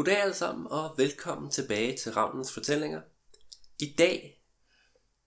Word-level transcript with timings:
Goddag 0.00 0.22
alle 0.22 0.34
sammen, 0.34 0.66
og 0.70 0.94
velkommen 0.96 1.50
tilbage 1.50 1.96
til 1.96 2.12
Ravnens 2.12 2.54
Fortællinger. 2.54 3.00
I 3.78 3.94
dag 3.98 4.42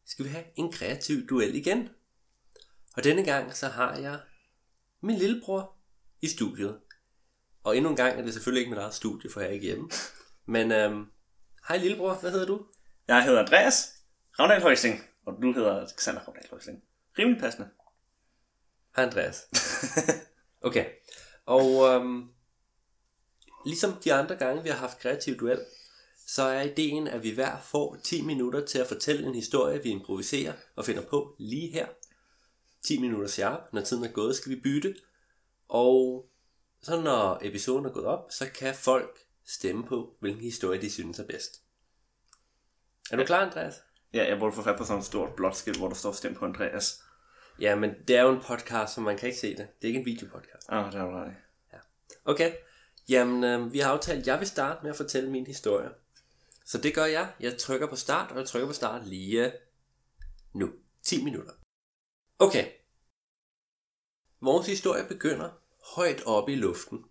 skal 0.05 0.25
vi 0.25 0.29
have 0.29 0.43
en 0.55 0.71
kreativ 0.71 1.27
duel 1.27 1.55
igen. 1.55 1.89
Og 2.95 3.03
denne 3.03 3.23
gang 3.23 3.55
så 3.55 3.67
har 3.67 3.95
jeg 3.95 4.19
min 5.01 5.15
lillebror 5.17 5.75
i 6.21 6.27
studiet. 6.27 6.79
Og 7.63 7.77
endnu 7.77 7.89
en 7.89 7.95
gang 7.95 8.19
er 8.19 8.23
det 8.23 8.33
selvfølgelig 8.33 8.59
ikke 8.59 8.69
mit 8.69 8.79
eget 8.79 8.93
studie, 8.93 9.29
for 9.31 9.39
jeg 9.39 9.49
er 9.49 9.53
ikke 9.53 9.65
hjemme. 9.65 9.89
Men 10.45 10.71
øhm, 10.71 11.05
hej 11.67 11.77
lillebror, 11.77 12.13
hvad 12.13 12.31
hedder 12.31 12.45
du? 12.45 12.65
Jeg 13.07 13.23
hedder 13.23 13.39
Andreas 13.39 13.93
Ravndal 14.39 14.61
Højsing, 14.61 14.99
og 15.25 15.33
du 15.41 15.53
hedder 15.53 15.79
Alexander 15.79 16.21
Ravndal 16.21 16.47
Højsing. 16.49 16.83
Rimelig 17.19 17.41
passende. 17.41 17.69
Hej 18.95 19.05
Andreas. 19.05 19.41
Okay, 20.65 20.85
og 21.45 21.89
øhm, 21.89 22.29
ligesom 23.65 23.93
de 24.03 24.13
andre 24.13 24.35
gange, 24.35 24.63
vi 24.63 24.69
har 24.69 24.77
haft 24.77 24.99
kreativ 24.99 25.39
duel, 25.39 25.59
så 26.27 26.43
er 26.43 26.61
ideen, 26.61 27.07
at 27.07 27.23
vi 27.23 27.29
hver 27.29 27.59
får 27.61 27.97
10 28.03 28.21
minutter 28.21 28.65
til 28.65 28.79
at 28.79 28.87
fortælle 28.87 29.27
en 29.27 29.35
historie, 29.35 29.83
vi 29.83 29.89
improviserer 29.89 30.53
og 30.75 30.85
finder 30.85 31.01
på 31.01 31.35
lige 31.39 31.71
her. 31.71 31.87
10 32.85 32.99
minutter 32.99 33.27
sharp. 33.27 33.73
Når 33.73 33.81
tiden 33.81 34.03
er 34.03 34.11
gået, 34.11 34.35
skal 34.35 34.51
vi 34.51 34.59
bytte. 34.63 34.95
Og 35.69 36.25
så 36.81 37.01
når 37.01 37.39
episoden 37.41 37.85
er 37.85 37.89
gået 37.89 38.05
op, 38.05 38.31
så 38.31 38.49
kan 38.55 38.75
folk 38.75 39.19
stemme 39.45 39.83
på, 39.85 40.15
hvilken 40.19 40.41
historie 40.41 40.81
de 40.81 40.91
synes 40.91 41.19
er 41.19 41.27
bedst. 41.27 41.61
Er 43.11 43.17
du 43.17 43.25
klar, 43.25 43.45
Andreas? 43.45 43.75
Ja, 44.13 44.29
jeg 44.29 44.39
burde 44.39 44.55
få 44.55 44.61
fat 44.61 44.77
på 44.77 44.85
sådan 44.85 44.99
et 44.99 45.05
stort 45.05 45.35
blåt 45.35 45.57
skilt, 45.57 45.77
hvor 45.77 45.87
der 45.87 45.95
står 45.95 46.11
stem 46.11 46.35
på 46.35 46.45
Andreas. 46.45 47.03
Ja, 47.59 47.75
men 47.75 47.91
det 48.07 48.17
er 48.17 48.21
jo 48.21 48.31
en 48.31 48.41
podcast, 48.41 48.93
så 48.93 49.01
man 49.01 49.17
kan 49.17 49.27
ikke 49.27 49.39
se 49.39 49.49
det. 49.49 49.57
Det 49.57 49.83
er 49.83 49.87
ikke 49.87 49.99
en 49.99 50.05
videopodcast. 50.05 50.69
Ah, 50.69 50.91
det 50.91 50.99
er 50.99 51.21
ret 51.21 51.31
i. 51.31 51.33
Okay, 52.25 52.53
jamen 53.09 53.43
øh, 53.43 53.73
vi 53.73 53.79
har 53.79 53.91
aftalt, 53.91 54.19
at 54.19 54.27
jeg 54.27 54.39
vil 54.39 54.47
starte 54.47 54.79
med 54.83 54.91
at 54.91 54.97
fortælle 54.97 55.31
min 55.31 55.47
historie. 55.47 55.89
Så 56.65 56.77
det 56.77 56.95
gør 56.95 57.05
jeg. 57.05 57.33
Jeg 57.39 57.57
trykker 57.57 57.87
på 57.87 57.95
start, 57.95 58.31
og 58.31 58.37
jeg 58.37 58.47
trykker 58.47 58.67
på 58.67 58.73
start 58.73 59.07
lige 59.07 59.45
øh, 59.45 59.51
nu. 60.53 60.73
10 61.03 61.23
minutter. 61.23 61.53
Okay. 62.39 62.71
Vores 64.41 64.67
historie 64.67 65.07
begynder 65.07 65.49
højt 65.95 66.23
oppe 66.25 66.53
i 66.53 66.55
luften. 66.55 67.05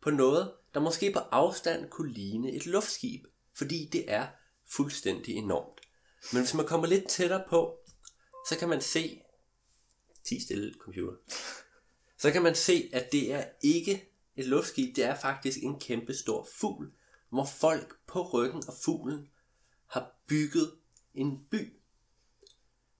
På 0.00 0.10
noget, 0.10 0.52
der 0.74 0.80
måske 0.80 1.12
på 1.12 1.18
afstand 1.18 1.90
kunne 1.90 2.12
ligne 2.12 2.52
et 2.52 2.66
luftskib, 2.66 3.24
fordi 3.54 3.88
det 3.92 4.12
er 4.12 4.26
fuldstændig 4.66 5.34
enormt. 5.34 5.80
Men 6.32 6.42
hvis 6.42 6.54
man 6.54 6.66
kommer 6.66 6.86
lidt 6.86 7.08
tættere 7.08 7.44
på, 7.48 7.78
så 8.48 8.58
kan 8.58 8.68
man 8.68 8.80
se... 8.80 9.22
10 10.24 10.40
stille 10.40 10.74
computer. 10.78 11.16
Så 12.18 12.30
kan 12.32 12.42
man 12.42 12.54
se, 12.54 12.90
at 12.92 13.12
det 13.12 13.32
er 13.32 13.44
ikke 13.62 14.12
et 14.38 14.46
luftskib, 14.46 14.96
det 14.96 15.04
er 15.04 15.14
faktisk 15.14 15.58
en 15.62 15.80
kæmpe 15.80 16.14
stor 16.14 16.48
fugl, 16.60 16.92
hvor 17.30 17.44
folk 17.44 17.98
på 18.06 18.30
ryggen 18.32 18.62
af 18.68 18.74
fuglen 18.84 19.28
har 19.86 20.16
bygget 20.26 20.72
en 21.14 21.46
by. 21.50 21.80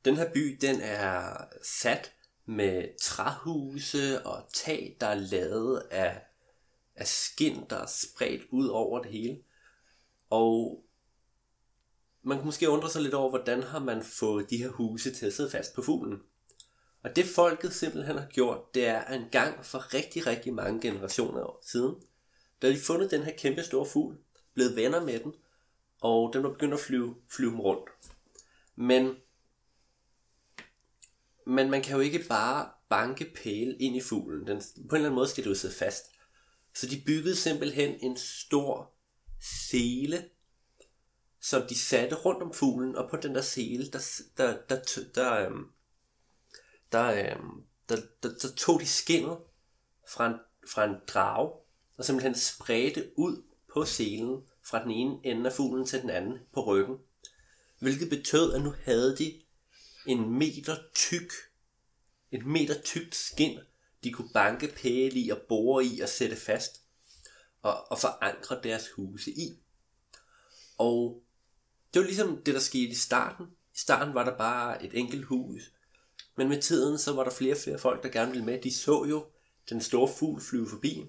Den 0.05 0.17
her 0.17 0.33
by, 0.33 0.59
den 0.61 0.81
er 0.81 1.45
sat 1.65 2.13
med 2.47 3.01
træhuse 3.01 4.27
og 4.27 4.49
tag, 4.53 4.97
der 5.01 5.07
er 5.07 5.15
lavet 5.15 5.83
af, 5.91 6.23
af 6.95 7.07
skind, 7.07 7.69
der 7.69 7.77
er 7.77 7.87
spredt 7.87 8.43
ud 8.51 8.69
over 8.69 9.03
det 9.03 9.11
hele. 9.11 9.43
Og 10.31 10.85
man 12.23 12.37
kan 12.39 12.47
måske 12.47 12.71
undre 12.71 12.91
sig 12.91 13.03
lidt 13.03 13.15
over, 13.15 13.31
hvordan 13.31 13.63
har 13.63 13.79
man 13.79 14.03
fået 14.03 14.51
de 14.51 14.57
her 14.57 14.69
huse 14.69 15.15
til 15.15 15.27
at 15.27 15.33
sidde 15.33 15.51
fast 15.51 15.75
på 15.75 15.83
fuglen. 15.83 16.23
Og 17.09 17.17
det 17.17 17.27
folket 17.27 17.75
simpelthen 17.75 18.19
har 18.19 18.27
gjort, 18.27 18.75
det 18.75 18.87
er 18.87 19.05
en 19.05 19.29
gang 19.33 19.67
for 19.67 19.95
rigtig, 19.95 20.27
rigtig 20.27 20.55
mange 20.55 20.81
generationer 20.81 21.59
siden, 21.63 21.95
da 22.63 22.71
de 22.71 22.79
fundet 22.79 23.11
den 23.11 23.23
her 23.23 23.33
kæmpe 23.37 23.63
store 23.63 23.87
fugl, 23.87 24.19
blevet 24.55 24.77
venner 24.77 25.05
med 25.05 25.21
den, 25.21 25.35
og 26.01 26.33
den 26.33 26.43
var 26.43 26.51
begyndt 26.51 26.75
at 26.75 26.81
flyve, 26.81 27.15
flyve 27.29 27.51
dem 27.51 27.61
rundt. 27.61 27.91
Men, 28.77 29.17
men 31.47 31.71
man 31.71 31.83
kan 31.83 31.97
jo 31.97 32.01
ikke 32.01 32.25
bare 32.29 32.71
banke 32.89 33.33
pæle 33.43 33.77
ind 33.77 33.97
i 33.97 34.01
fuglen. 34.01 34.47
Den, 34.47 34.57
på 34.59 34.97
en 34.97 34.97
eller 34.97 34.99
anden 34.99 35.15
måde 35.15 35.29
skal 35.29 35.45
det 35.45 35.51
jo 35.51 35.55
sidde 35.55 35.75
fast. 35.75 36.05
Så 36.75 36.87
de 36.87 37.03
byggede 37.07 37.37
simpelthen 37.37 37.99
en 38.01 38.17
stor 38.17 38.93
sele, 39.69 40.25
som 41.41 41.63
de 41.69 41.79
satte 41.79 42.17
rundt 42.17 42.43
om 42.43 42.55
fuglen, 42.55 42.97
og 42.97 43.11
på 43.11 43.17
den 43.17 43.35
der 43.35 43.43
sele, 43.43 43.91
der, 43.91 44.21
der, 44.37 44.57
der, 44.69 44.83
der, 44.83 45.03
der, 45.15 45.51
der, 46.93 47.35
øhm, 47.35 47.65
der, 47.89 47.97
der, 48.23 48.29
der 48.43 48.49
tog 48.57 48.81
de 48.81 48.87
skinnet 48.87 49.39
fra 50.09 50.27
en, 50.27 50.35
fra 50.73 50.85
en 50.85 50.97
drage, 51.07 51.53
og 51.99 52.05
simpelthen 52.05 52.35
spredte 52.35 53.11
ud 53.17 53.43
på 53.73 53.85
selen 53.85 54.43
fra 54.63 54.83
den 54.83 54.91
ene 54.91 55.19
ende 55.25 55.51
af 55.51 55.57
fuglen 55.57 55.87
til 55.87 56.03
den 56.03 56.11
anden 56.11 56.39
på 56.53 56.65
ryggen. 56.65 56.97
Hvilket 57.79 58.09
betød, 58.09 58.55
at 58.55 58.63
nu 58.63 58.75
havde 58.85 59.17
de 59.17 59.41
en 60.07 60.31
meter 60.31 60.77
tyk, 60.95 61.33
et 62.31 62.47
meter 62.47 62.83
tykt 62.83 63.15
skin, 63.15 63.59
de 64.05 64.13
kunne 64.13 64.31
banke 64.35 64.75
pæle 64.83 65.21
i 65.21 65.31
og 65.31 65.39
bore 65.49 65.85
i 65.85 66.01
og 66.01 66.09
sætte 66.09 66.37
fast 66.37 66.83
og, 67.63 67.91
og 67.91 67.99
forankre 67.99 68.61
deres 68.63 68.91
huse 68.91 69.31
i. 69.31 69.63
Og 70.79 71.23
det 71.95 72.01
var 72.01 72.07
ligesom 72.07 72.43
det, 72.43 72.55
der 72.55 72.61
skete 72.61 72.89
i 72.89 72.95
starten. 72.95 73.47
I 73.75 73.79
starten 73.79 74.15
var 74.15 74.25
der 74.25 74.39
bare 74.39 74.85
et 74.85 74.95
enkelt 74.95 75.25
hus, 75.25 75.73
men 76.39 76.49
med 76.49 76.63
tiden, 76.63 76.99
så 76.99 77.13
var 77.13 77.25
der 77.25 77.31
flere 77.31 77.55
og 77.55 77.59
flere 77.59 77.79
folk, 77.79 78.03
der 78.03 78.09
gerne 78.09 78.31
ville 78.31 78.45
med. 78.45 78.63
De 78.63 78.75
så 78.75 79.05
jo 79.05 79.27
den 79.71 79.81
store 79.81 80.09
fugl 80.19 80.41
flyve 80.41 80.69
forbi. 80.69 81.05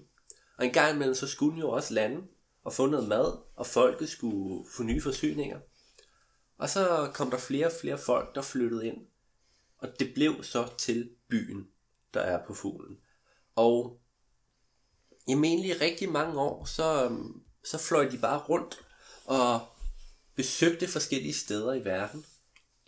Og 0.58 0.64
en 0.64 0.72
gang 0.72 0.94
imellem, 0.94 1.14
så 1.14 1.26
skulle 1.26 1.52
den 1.52 1.60
jo 1.60 1.70
også 1.70 1.94
lande 1.94 2.22
og 2.64 2.72
få 2.72 2.86
noget 2.86 3.08
mad, 3.08 3.38
og 3.56 3.66
folket 3.66 4.08
skulle 4.08 4.70
få 4.76 4.82
nye 4.82 5.02
forsyninger. 5.02 5.60
Og 6.58 6.68
så 6.68 7.10
kom 7.14 7.30
der 7.30 7.38
flere 7.38 7.66
og 7.66 7.72
flere 7.80 7.98
folk, 7.98 8.34
der 8.34 8.42
flyttede 8.42 8.86
ind. 8.86 8.96
Og 9.78 9.88
det 9.98 10.14
blev 10.14 10.42
så 10.42 10.68
til 10.78 11.10
byen, 11.28 11.68
der 12.14 12.20
er 12.20 12.46
på 12.46 12.54
fuglen. 12.54 12.98
Og 13.54 14.00
i 15.28 15.32
egentlig 15.32 15.80
rigtig 15.80 16.12
mange 16.12 16.40
år, 16.40 16.64
så, 16.64 17.16
så 17.64 17.78
fløj 17.78 18.08
de 18.08 18.18
bare 18.18 18.38
rundt 18.38 18.86
og 19.26 19.60
besøgte 20.36 20.88
forskellige 20.88 21.34
steder 21.34 21.72
i 21.72 21.84
verden. 21.84 22.24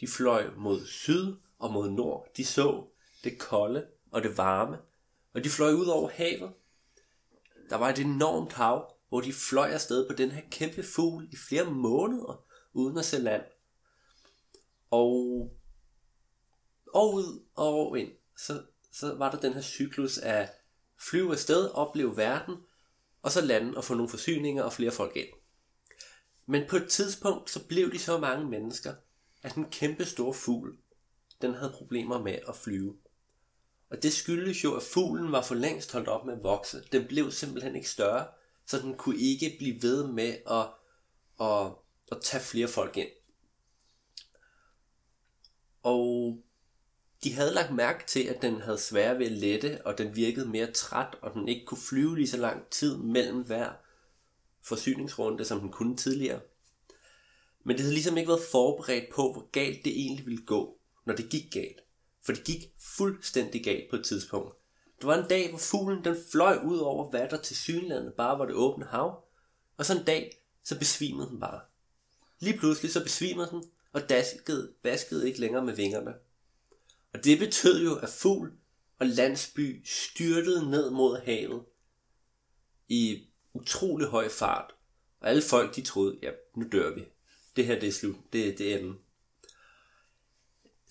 De 0.00 0.08
fløj 0.08 0.50
mod 0.56 0.86
syd, 0.86 1.34
og 1.62 1.72
mod 1.72 1.90
nord. 1.90 2.28
De 2.36 2.44
så 2.44 2.86
det 3.24 3.38
kolde 3.38 3.86
og 4.10 4.22
det 4.22 4.36
varme, 4.36 4.78
og 5.34 5.44
de 5.44 5.50
fløj 5.50 5.72
ud 5.72 5.86
over 5.86 6.10
havet. 6.10 6.52
Der 7.70 7.76
var 7.76 7.88
et 7.88 7.98
enormt 7.98 8.52
hav, 8.52 8.94
hvor 9.08 9.20
de 9.20 9.32
fløj 9.32 9.70
afsted 9.70 10.08
på 10.08 10.14
den 10.14 10.30
her 10.30 10.42
kæmpe 10.50 10.82
fugl 10.82 11.28
i 11.32 11.36
flere 11.48 11.70
måneder, 11.70 12.44
uden 12.72 12.98
at 12.98 13.04
se 13.04 13.18
land. 13.18 13.42
Og, 14.90 15.50
og 16.94 17.14
ud 17.14 17.44
og 17.54 17.98
ind, 17.98 18.12
så, 18.38 18.62
så 18.92 19.14
var 19.14 19.30
der 19.30 19.40
den 19.40 19.52
her 19.52 19.62
cyklus 19.62 20.18
af 20.18 20.50
flyve 20.98 21.32
afsted, 21.32 21.70
opleve 21.70 22.16
verden, 22.16 22.56
og 23.22 23.32
så 23.32 23.40
lande 23.40 23.76
og 23.76 23.84
få 23.84 23.94
nogle 23.94 24.08
forsyninger 24.08 24.62
og 24.62 24.72
flere 24.72 24.90
folk 24.90 25.16
ind. 25.16 25.28
Men 26.46 26.68
på 26.68 26.76
et 26.76 26.88
tidspunkt, 26.88 27.50
så 27.50 27.66
blev 27.66 27.92
de 27.92 27.98
så 27.98 28.18
mange 28.18 28.46
mennesker, 28.46 28.94
at 29.42 29.54
den 29.54 29.64
kæmpe 29.70 30.04
store 30.04 30.34
fugl 30.34 30.78
den 31.42 31.54
havde 31.54 31.72
problemer 31.72 32.22
med 32.22 32.38
at 32.48 32.56
flyve. 32.56 32.96
Og 33.90 34.02
det 34.02 34.12
skyldes 34.12 34.64
jo, 34.64 34.76
at 34.76 34.82
fuglen 34.82 35.32
var 35.32 35.42
for 35.42 35.54
længst 35.54 35.92
holdt 35.92 36.08
op 36.08 36.26
med 36.26 36.34
at 36.34 36.42
vokse. 36.42 36.82
Den 36.92 37.06
blev 37.06 37.30
simpelthen 37.30 37.76
ikke 37.76 37.88
større, 37.88 38.26
så 38.66 38.78
den 38.78 38.94
kunne 38.94 39.18
ikke 39.18 39.54
blive 39.58 39.82
ved 39.82 40.06
med 40.06 40.36
at, 40.50 40.68
at, 41.46 41.72
at 42.12 42.22
tage 42.22 42.42
flere 42.42 42.68
folk 42.68 42.96
ind. 42.96 43.08
Og 45.82 46.38
de 47.24 47.32
havde 47.32 47.54
lagt 47.54 47.74
mærke 47.74 48.06
til, 48.06 48.22
at 48.22 48.42
den 48.42 48.60
havde 48.60 48.78
svært 48.78 49.18
ved 49.18 49.26
at 49.26 49.32
lette, 49.32 49.86
og 49.86 49.98
den 49.98 50.16
virkede 50.16 50.48
mere 50.48 50.72
træt, 50.72 51.16
og 51.22 51.34
den 51.34 51.48
ikke 51.48 51.66
kunne 51.66 51.80
flyve 51.80 52.16
lige 52.16 52.28
så 52.28 52.36
lang 52.36 52.70
tid 52.70 52.96
mellem 52.96 53.42
hver 53.42 53.72
forsyningsrunde, 54.62 55.44
som 55.44 55.60
den 55.60 55.70
kunne 55.70 55.96
tidligere. 55.96 56.40
Men 57.64 57.76
det 57.76 57.80
havde 57.80 57.94
ligesom 57.94 58.16
ikke 58.16 58.28
været 58.28 58.48
forberedt 58.50 59.14
på, 59.14 59.32
hvor 59.32 59.50
galt 59.50 59.84
det 59.84 60.00
egentlig 60.00 60.26
ville 60.26 60.46
gå 60.46 60.78
når 61.04 61.14
det 61.14 61.30
gik 61.30 61.52
galt. 61.52 61.80
For 62.22 62.32
det 62.32 62.44
gik 62.44 62.72
fuldstændig 62.78 63.64
galt 63.64 63.90
på 63.90 63.96
et 63.96 64.04
tidspunkt. 64.04 64.56
Der 65.00 65.06
var 65.06 65.22
en 65.22 65.28
dag, 65.28 65.48
hvor 65.48 65.58
fuglen 65.58 66.04
den 66.04 66.16
fløj 66.32 66.58
ud 66.64 66.78
over, 66.78 67.10
hvad 67.10 67.28
der 67.28 67.36
til 67.36 67.56
synlandet 67.56 68.14
bare 68.14 68.38
var 68.38 68.46
det 68.46 68.54
åbne 68.54 68.84
hav. 68.84 69.24
Og 69.76 69.86
så 69.86 69.98
en 69.98 70.04
dag, 70.04 70.38
så 70.64 70.78
besvimede 70.78 71.28
den 71.28 71.40
bare. 71.40 71.60
Lige 72.40 72.58
pludselig 72.58 72.92
så 72.92 73.02
besvimede 73.02 73.48
den, 73.50 73.64
og 73.92 74.08
daskede, 74.08 74.72
baskede 74.82 75.28
ikke 75.28 75.40
længere 75.40 75.64
med 75.64 75.74
vingerne. 75.74 76.14
Og 77.12 77.24
det 77.24 77.38
betød 77.38 77.84
jo, 77.84 77.96
at 77.96 78.08
fugl 78.08 78.52
og 78.98 79.06
landsby 79.06 79.82
styrtede 79.84 80.70
ned 80.70 80.90
mod 80.90 81.20
havet 81.24 81.62
i 82.88 83.26
utrolig 83.52 84.06
høj 84.06 84.28
fart. 84.28 84.74
Og 85.20 85.28
alle 85.28 85.42
folk, 85.42 85.76
de 85.76 85.82
troede, 85.82 86.18
ja, 86.22 86.30
nu 86.54 86.68
dør 86.72 86.94
vi. 86.94 87.04
Det 87.56 87.66
her, 87.66 87.80
det 87.80 87.88
er 87.88 87.92
slut. 87.92 88.16
Det, 88.32 88.58
det 88.58 88.72
er 88.72 88.78
enden 88.78 88.98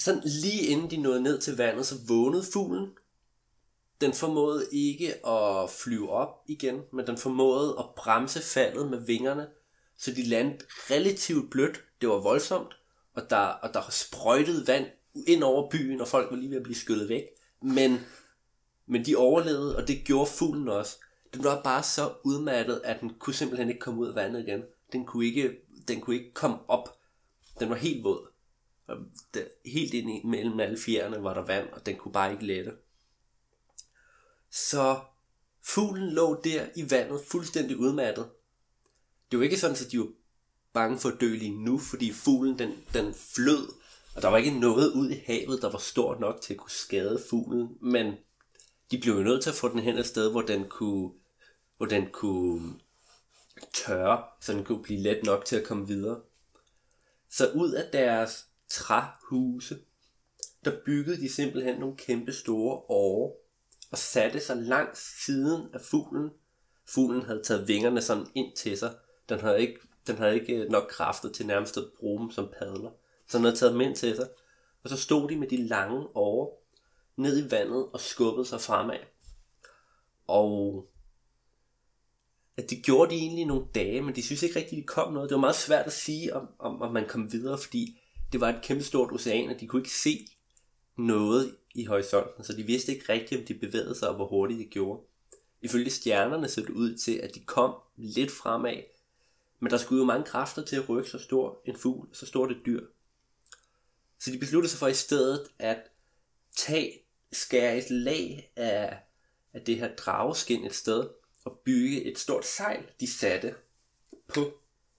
sådan 0.01 0.21
lige 0.25 0.61
inden 0.61 0.91
de 0.91 0.97
nåede 0.97 1.21
ned 1.21 1.39
til 1.39 1.57
vandet, 1.57 1.85
så 1.85 1.95
vågnede 2.07 2.43
fuglen. 2.53 2.89
den 4.01 4.13
formåede 4.13 4.67
ikke 4.71 5.27
at 5.27 5.69
flyve 5.69 6.09
op 6.09 6.43
igen, 6.47 6.81
men 6.93 7.07
den 7.07 7.17
formåede 7.17 7.75
at 7.79 7.85
bremse 7.95 8.41
faldet 8.41 8.89
med 8.89 9.05
vingerne, 9.05 9.47
så 9.97 10.11
de 10.11 10.23
landede 10.23 10.65
relativt 10.91 11.51
blødt. 11.51 11.83
Det 12.01 12.09
var 12.09 12.19
voldsomt, 12.19 12.77
og 13.13 13.29
der, 13.29 13.37
og 13.37 13.73
der 13.73 13.81
sprøjtede 13.89 14.67
vand 14.67 14.85
ind 15.27 15.43
over 15.43 15.69
byen, 15.69 16.01
og 16.01 16.07
folk 16.07 16.31
var 16.31 16.37
lige 16.37 16.49
ved 16.49 16.57
at 16.57 16.63
blive 16.63 16.75
skyllet 16.75 17.09
væk. 17.09 17.23
Men, 17.61 17.99
men 18.85 19.05
de 19.05 19.15
overlevede, 19.15 19.77
og 19.77 19.87
det 19.87 20.03
gjorde 20.05 20.29
fuglen 20.29 20.69
også. 20.69 20.97
Den 21.33 21.43
var 21.43 21.61
bare 21.63 21.83
så 21.83 22.13
udmattet, 22.23 22.81
at 22.83 23.01
den 23.01 23.09
kunne 23.19 23.33
simpelthen 23.33 23.69
ikke 23.69 23.79
komme 23.79 24.01
ud 24.01 24.07
af 24.07 24.15
vandet 24.15 24.47
igen. 24.47 24.63
Den 24.91 25.05
kunne 25.05 25.25
ikke, 25.25 25.51
den 25.87 26.01
kunne 26.01 26.15
ikke 26.15 26.33
komme 26.33 26.57
op. 26.67 26.97
Den 27.59 27.69
var 27.69 27.75
helt 27.75 28.03
våd. 28.03 28.30
Og 28.87 28.97
der, 29.33 29.43
helt 29.65 29.93
ind 29.93 30.23
mellem 30.23 30.59
alle 30.59 30.77
fjerne 30.77 31.23
var 31.23 31.33
der 31.33 31.45
vand, 31.45 31.69
og 31.69 31.85
den 31.85 31.95
kunne 31.95 32.11
bare 32.11 32.31
ikke 32.31 32.45
lette. 32.45 32.71
Så 34.49 34.99
fuglen 35.61 36.09
lå 36.09 36.41
der 36.43 36.65
i 36.75 36.91
vandet, 36.91 37.21
fuldstændig 37.27 37.77
udmattet. 37.77 38.29
Det 39.31 39.39
var 39.39 39.45
ikke 39.45 39.59
sådan, 39.59 39.77
at 39.85 39.91
de 39.91 39.99
var 39.99 40.07
bange 40.73 40.99
for 40.99 41.09
at 41.09 41.21
dø 41.21 41.35
lige 41.35 41.63
nu, 41.63 41.77
fordi 41.77 42.11
fuglen 42.11 42.59
den, 42.59 42.83
den 42.93 43.13
flød, 43.13 43.67
og 44.15 44.21
der 44.21 44.27
var 44.27 44.37
ikke 44.37 44.59
noget 44.59 44.91
ud 44.93 45.09
i 45.09 45.23
havet, 45.25 45.61
der 45.61 45.71
var 45.71 45.79
stort 45.79 46.19
nok 46.19 46.41
til 46.41 46.53
at 46.53 46.59
kunne 46.59 46.71
skade 46.71 47.21
fuglen, 47.29 47.77
men 47.81 48.13
de 48.91 48.99
blev 49.01 49.13
jo 49.13 49.23
nødt 49.23 49.43
til 49.43 49.49
at 49.49 49.55
få 49.55 49.69
den 49.69 49.79
hen 49.79 49.97
et 49.97 50.05
sted, 50.05 50.31
hvor 50.31 50.41
den 50.41 50.69
kunne, 50.69 51.11
hvor 51.77 51.85
den 51.85 52.07
kunne 52.11 52.79
tørre, 53.73 54.23
så 54.41 54.53
den 54.53 54.63
kunne 54.63 54.83
blive 54.83 54.99
let 54.99 55.23
nok 55.23 55.45
til 55.45 55.55
at 55.55 55.67
komme 55.67 55.87
videre. 55.87 56.21
Så 57.29 57.51
ud 57.51 57.71
af 57.71 57.91
deres 57.93 58.47
træhuse, 58.71 59.77
der 60.65 60.71
byggede 60.85 61.17
de 61.17 61.29
simpelthen 61.29 61.79
nogle 61.79 61.97
kæmpe 61.97 62.33
store 62.33 62.75
åre, 62.89 63.31
og 63.91 63.97
satte 63.97 64.39
sig 64.39 64.57
langs 64.57 65.25
siden 65.25 65.67
af 65.73 65.81
fuglen. 65.81 66.29
Fuglen 66.85 67.21
havde 67.21 67.43
taget 67.43 67.67
vingerne 67.67 68.01
sådan 68.01 68.27
ind 68.35 68.55
til 68.55 68.77
sig. 68.77 68.95
Den 69.29 69.39
havde 69.39 69.61
ikke, 69.61 69.79
den 70.07 70.15
havde 70.15 70.35
ikke 70.35 70.55
øh, 70.55 70.69
nok 70.69 70.87
kræfter 70.89 71.31
til 71.31 71.47
nærmest 71.47 71.77
at 71.77 71.83
bruge 71.99 72.21
dem 72.21 72.31
som 72.31 72.49
padler. 72.59 72.91
Så 73.27 73.37
den 73.37 73.45
havde 73.45 73.55
taget 73.55 73.73
dem 73.73 73.81
ind 73.81 73.95
til 73.95 74.15
sig. 74.15 74.29
Og 74.83 74.89
så 74.89 74.97
stod 74.97 75.29
de 75.29 75.35
med 75.35 75.47
de 75.47 75.67
lange 75.67 76.07
åre 76.15 76.49
ned 77.17 77.45
i 77.45 77.51
vandet 77.51 77.85
og 77.93 77.99
skubbede 77.99 78.45
sig 78.45 78.61
fremad. 78.61 78.99
Og 80.27 80.85
at 82.57 82.69
det 82.69 82.83
gjorde 82.83 83.11
de 83.11 83.19
egentlig 83.19 83.45
nogle 83.45 83.65
dage, 83.75 84.01
men 84.01 84.15
de 84.15 84.23
synes 84.23 84.43
ikke 84.43 84.59
rigtig, 84.59 84.77
de 84.77 84.83
kom 84.83 85.13
noget. 85.13 85.29
Det 85.29 85.35
var 85.35 85.41
meget 85.41 85.55
svært 85.55 85.85
at 85.85 85.93
sige, 85.93 86.35
om, 86.35 86.47
om, 86.59 86.81
om 86.81 86.93
man 86.93 87.07
kom 87.07 87.31
videre, 87.31 87.57
fordi 87.57 88.00
det 88.31 88.41
var 88.41 88.49
et 88.49 88.61
kæmpe 88.61 88.83
stort 88.83 89.11
ocean, 89.11 89.49
og 89.49 89.59
de 89.59 89.67
kunne 89.67 89.79
ikke 89.79 89.93
se 89.93 90.27
noget 90.97 91.55
i 91.75 91.85
horisonten, 91.85 92.43
så 92.43 92.53
de 92.53 92.63
vidste 92.63 92.91
ikke 92.91 93.13
rigtigt, 93.13 93.41
om 93.41 93.47
de 93.47 93.53
bevægede 93.53 93.95
sig, 93.95 94.09
og 94.09 94.15
hvor 94.15 94.27
hurtigt 94.27 94.59
de 94.59 94.65
gjorde. 94.65 95.01
Ifølge 95.61 95.89
stjernerne 95.89 96.47
så 96.47 96.61
det 96.61 96.69
ud 96.69 96.97
til, 96.97 97.17
at 97.17 97.35
de 97.35 97.39
kom 97.39 97.75
lidt 97.97 98.31
fremad, 98.31 98.83
men 99.59 99.71
der 99.71 99.77
skulle 99.77 99.99
jo 99.99 100.05
mange 100.05 100.25
kræfter 100.25 100.65
til 100.65 100.75
at 100.75 100.89
rykke 100.89 101.09
så 101.09 101.19
stor 101.19 101.61
en 101.65 101.77
fugl, 101.77 102.07
så 102.11 102.25
stort 102.25 102.51
et 102.51 102.61
dyr. 102.65 102.85
Så 104.19 104.31
de 104.31 104.37
besluttede 104.37 104.71
sig 104.71 104.79
for 104.79 104.87
i 104.87 104.93
stedet 104.93 105.47
at 105.59 105.77
tage, 106.55 106.99
skære 107.31 107.77
et 107.77 107.89
lag 107.89 108.51
af, 108.55 108.97
af 109.53 109.61
det 109.61 109.77
her 109.77 109.95
drageskin 109.95 110.65
et 110.65 110.75
sted, 110.75 111.09
og 111.45 111.59
bygge 111.65 112.03
et 112.03 112.19
stort 112.19 112.45
sejl, 112.45 112.85
de 112.99 113.07
satte 113.07 113.55
på 114.27 114.53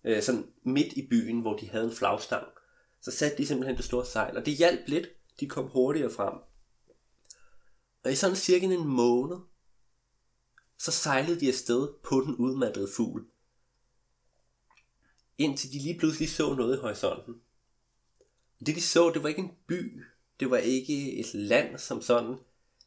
øh, 0.05 0.23
sådan 0.23 0.47
midt 0.63 0.93
i 0.93 1.07
byen, 1.07 1.41
hvor 1.41 1.57
de 1.57 1.69
havde 1.69 1.85
en 1.85 1.93
flagstang. 1.93 2.47
Så 3.03 3.11
satte 3.11 3.39
de 3.39 3.47
simpelthen 3.47 3.77
det 3.77 3.85
store 3.85 4.07
sejl, 4.07 4.37
og 4.37 4.47
det 4.47 4.57
hjalp 4.57 4.89
lidt. 4.89 5.09
De 5.41 5.49
kom 5.49 5.69
hurtigere 5.69 6.11
frem. 6.11 6.35
Og 8.05 8.13
i 8.13 8.15
sådan 8.15 8.37
cirka 8.37 8.67
en 8.67 8.87
måned, 8.87 9.37
så 10.79 10.93
sejlede 10.93 11.41
de 11.41 11.49
afsted 11.49 11.89
på 12.03 12.21
den 12.21 12.37
udmattede 12.37 12.89
fugl. 12.97 13.27
Indtil 15.39 15.73
de 15.73 15.79
lige 15.79 15.99
pludselig 15.99 16.31
så 16.31 16.55
noget 16.55 16.77
i 16.77 16.81
horisonten. 16.81 17.35
Det 18.67 18.77
de 18.77 18.81
så, 18.81 19.11
det 19.11 19.23
var 19.23 19.29
ikke 19.29 19.43
en 19.43 19.57
by. 19.67 20.05
Det 20.41 20.51
var 20.51 20.57
ikke 20.57 21.13
et 21.13 21.35
land 21.35 21.79
som 21.79 22.03
sådan. 22.03 22.39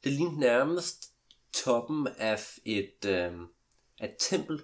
Det 0.04 0.12
lignede 0.12 0.40
nærmest 0.40 1.12
toppen 1.54 2.08
af 2.08 2.60
et, 2.66 3.06
øh, 3.06 3.34
af 4.00 4.06
et 4.08 4.16
tempel. 4.20 4.62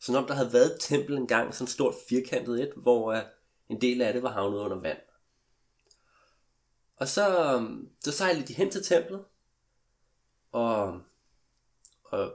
Som 0.00 0.14
om 0.14 0.26
der 0.26 0.34
havde 0.34 0.52
været 0.52 0.74
et 0.74 0.80
tempel 0.80 1.16
engang, 1.16 1.54
sådan 1.54 1.66
stort 1.66 1.94
firkantet 2.08 2.62
et, 2.62 2.72
hvor 2.76 3.12
øh, 3.12 3.22
en 3.70 3.80
del 3.80 4.02
af 4.02 4.12
det 4.12 4.22
var 4.22 4.32
havnet 4.32 4.58
under 4.58 4.80
vand. 4.80 4.98
Og 6.96 7.08
så, 7.08 7.54
øhm, 7.54 7.88
så 8.04 8.12
sejlede 8.12 8.46
de 8.46 8.54
hen 8.54 8.70
til 8.70 8.84
templet, 8.84 9.24
og, 10.52 11.00
og, 12.04 12.32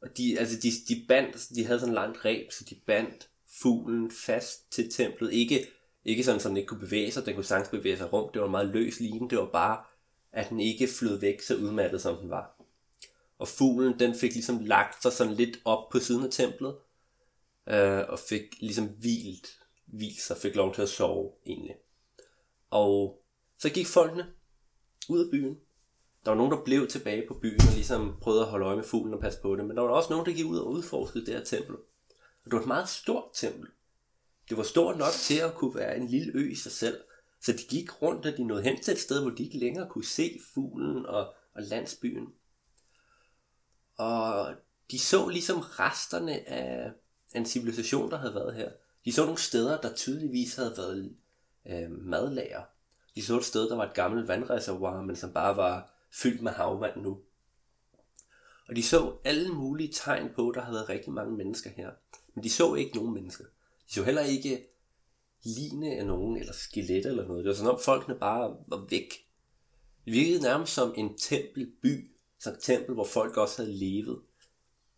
og 0.00 0.16
de, 0.16 0.38
altså 0.38 0.56
de, 0.62 0.70
de 0.88 1.04
bandt, 1.08 1.28
altså 1.28 1.54
de 1.54 1.66
havde 1.66 1.80
sådan 1.80 1.90
en 1.90 1.94
langt 1.94 2.24
reb, 2.24 2.52
så 2.52 2.64
de 2.64 2.74
bandt 2.86 3.28
fuglen 3.46 4.10
fast 4.10 4.72
til 4.72 4.90
templet. 4.90 5.32
Ikke, 5.32 5.66
ikke 6.04 6.24
sådan, 6.24 6.40
så 6.40 6.48
den 6.48 6.56
ikke 6.56 6.66
kunne 6.66 6.80
bevæge 6.80 7.12
sig, 7.12 7.26
den 7.26 7.34
kunne 7.34 7.44
sagtens 7.44 7.68
bevæge 7.68 7.96
sig 7.96 8.12
rundt. 8.12 8.34
Det 8.34 8.40
var 8.40 8.46
en 8.46 8.50
meget 8.50 8.68
løs 8.68 9.00
line, 9.00 9.30
det 9.30 9.38
var 9.38 9.50
bare, 9.50 9.84
at 10.32 10.50
den 10.50 10.60
ikke 10.60 10.88
flød 10.98 11.20
væk 11.20 11.40
så 11.40 11.56
udmattet, 11.56 12.02
som 12.02 12.16
den 12.16 12.30
var. 12.30 12.60
Og 13.38 13.48
fuglen, 13.48 13.98
den 13.98 14.14
fik 14.14 14.32
ligesom 14.32 14.58
lagt 14.58 15.02
sig 15.02 15.12
sådan 15.12 15.34
lidt 15.34 15.58
op 15.64 15.88
på 15.88 15.98
siden 15.98 16.24
af 16.24 16.30
templet, 16.30 16.76
øh, 17.66 18.02
og 18.08 18.18
fik 18.18 18.42
ligesom 18.60 18.86
hvilt, 18.86 19.63
hvilt 19.96 20.20
sig, 20.20 20.36
fik 20.36 20.54
lov 20.54 20.74
til 20.74 20.82
at 20.82 20.88
sove 20.88 21.32
egentlig. 21.46 21.76
Og 22.70 23.22
så 23.58 23.70
gik 23.70 23.86
folkene 23.86 24.26
ud 25.08 25.24
af 25.24 25.30
byen, 25.30 25.58
der 26.24 26.30
var 26.30 26.36
nogen, 26.36 26.52
der 26.52 26.64
blev 26.64 26.88
tilbage 26.88 27.28
på 27.28 27.34
byen 27.34 27.60
og 27.60 27.74
ligesom 27.74 28.16
prøvede 28.20 28.42
at 28.42 28.48
holde 28.48 28.66
øje 28.66 28.76
med 28.76 28.84
fuglen 28.84 29.14
og 29.14 29.20
passe 29.20 29.40
på 29.42 29.56
det. 29.56 29.64
Men 29.64 29.76
der 29.76 29.82
var 29.82 29.90
også 29.90 30.10
nogen, 30.10 30.26
der 30.26 30.32
gik 30.32 30.46
ud 30.46 30.58
og 30.58 30.70
udforskede 30.70 31.26
det 31.26 31.34
her 31.34 31.44
tempel. 31.44 31.74
Og 31.74 32.44
det 32.44 32.52
var 32.52 32.60
et 32.60 32.66
meget 32.66 32.88
stort 32.88 33.24
tempel. 33.34 33.68
Det 34.48 34.56
var 34.56 34.62
stort 34.62 34.98
nok 34.98 35.12
til 35.12 35.38
at 35.38 35.54
kunne 35.54 35.74
være 35.74 35.96
en 35.96 36.08
lille 36.08 36.32
ø 36.34 36.50
i 36.50 36.54
sig 36.54 36.72
selv. 36.72 37.00
Så 37.40 37.52
de 37.52 37.62
gik 37.70 38.02
rundt, 38.02 38.26
og 38.26 38.36
de 38.36 38.44
nåede 38.44 38.62
hen 38.62 38.82
til 38.82 38.92
et 38.92 38.98
sted, 38.98 39.22
hvor 39.22 39.30
de 39.30 39.44
ikke 39.44 39.58
længere 39.58 39.88
kunne 39.88 40.04
se 40.04 40.40
fuglen 40.54 41.06
og, 41.06 41.34
og 41.54 41.62
landsbyen. 41.62 42.26
Og 43.96 44.54
de 44.90 44.98
så 44.98 45.28
ligesom 45.28 45.58
resterne 45.60 46.48
af 46.48 46.92
en 47.34 47.46
civilisation, 47.46 48.10
der 48.10 48.16
havde 48.16 48.34
været 48.34 48.54
her. 48.54 48.70
De 49.04 49.12
så 49.12 49.24
nogle 49.24 49.38
steder, 49.38 49.80
der 49.80 49.94
tydeligvis 49.94 50.54
havde 50.54 50.74
været 50.76 51.16
øh, 51.66 51.90
madlager. 51.90 52.62
De 53.14 53.24
så 53.24 53.38
et 53.38 53.44
sted, 53.44 53.68
der 53.68 53.76
var 53.76 53.86
et 53.86 53.94
gammelt 53.94 54.28
vandreservoir, 54.28 55.02
men 55.02 55.16
som 55.16 55.32
bare 55.32 55.56
var 55.56 55.92
fyldt 56.10 56.42
med 56.42 56.52
havvand 56.52 57.02
nu. 57.02 57.20
Og 58.68 58.76
de 58.76 58.82
så 58.82 59.16
alle 59.24 59.48
mulige 59.48 59.92
tegn 59.92 60.30
på, 60.34 60.48
at 60.48 60.54
der 60.54 60.60
havde 60.60 60.74
været 60.74 60.88
rigtig 60.88 61.12
mange 61.12 61.36
mennesker 61.36 61.70
her. 61.70 61.90
Men 62.34 62.44
de 62.44 62.50
så 62.50 62.74
ikke 62.74 62.96
nogen 62.96 63.14
mennesker. 63.14 63.44
De 63.88 63.94
så 63.94 64.04
heller 64.04 64.22
ikke 64.22 64.66
ligne 65.42 65.96
af 65.96 66.06
nogen, 66.06 66.36
eller 66.36 66.52
skelet 66.52 67.06
eller 67.06 67.26
noget. 67.26 67.44
Det 67.44 67.48
var 67.48 67.54
sådan, 67.54 67.70
om 67.70 67.80
folkene 67.80 68.14
bare 68.14 68.56
var 68.66 68.86
væk. 68.90 69.26
Det 70.04 70.12
virkede 70.12 70.42
nærmest 70.42 70.74
som 70.74 70.94
en 70.96 71.18
tempelby. 71.18 72.10
Så 72.38 72.50
et 72.50 72.58
tempel, 72.60 72.94
hvor 72.94 73.04
folk 73.04 73.36
også 73.36 73.62
havde 73.62 73.76
levet. 73.76 74.22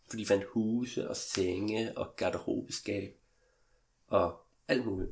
For 0.09 0.17
de 0.17 0.25
fandt 0.25 0.45
huse 0.53 1.09
og 1.09 1.15
senge 1.15 1.97
og 1.97 2.15
garderobeskab 2.15 3.16
og 4.07 4.45
alt 4.67 4.85
muligt. 4.85 5.11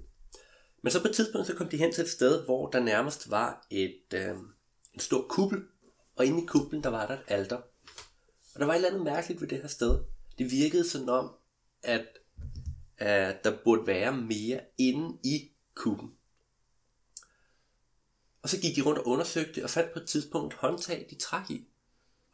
Men 0.81 0.91
så 0.91 1.01
på 1.01 1.07
et 1.07 1.15
tidspunkt, 1.15 1.47
så 1.47 1.55
kom 1.55 1.69
de 1.69 1.77
hen 1.77 1.93
til 1.93 2.01
et 2.01 2.09
sted, 2.09 2.45
hvor 2.45 2.69
der 2.69 2.79
nærmest 2.79 3.31
var 3.31 3.67
et, 3.69 4.03
øh, 4.13 4.35
en 4.93 4.99
stor 4.99 5.25
kuppel, 5.29 5.63
og 6.15 6.25
inde 6.25 6.43
i 6.43 6.45
kuplen, 6.45 6.83
der 6.83 6.89
var 6.89 7.07
der 7.07 7.13
et 7.13 7.23
alter. 7.27 7.55
Og 8.53 8.59
der 8.59 8.65
var 8.65 8.73
et 8.73 8.77
eller 8.77 8.89
andet 8.89 9.03
mærkeligt 9.03 9.41
ved 9.41 9.47
det 9.47 9.61
her 9.61 9.67
sted. 9.67 9.99
Det 10.37 10.51
virkede 10.51 10.89
sådan 10.89 11.09
om, 11.09 11.31
at, 11.83 12.05
at 12.97 13.43
der 13.43 13.57
burde 13.63 13.87
være 13.87 14.17
mere 14.17 14.59
inde 14.77 15.17
i 15.23 15.51
kuppen. 15.75 16.11
Og 18.41 18.49
så 18.49 18.61
gik 18.61 18.75
de 18.75 18.81
rundt 18.81 18.99
og 18.99 19.07
undersøgte, 19.07 19.63
og 19.63 19.69
fandt 19.69 19.93
på 19.93 19.99
et 19.99 20.07
tidspunkt 20.07 20.53
et 20.53 20.59
håndtag, 20.59 21.07
de 21.09 21.15
trak 21.15 21.51
i. 21.51 21.67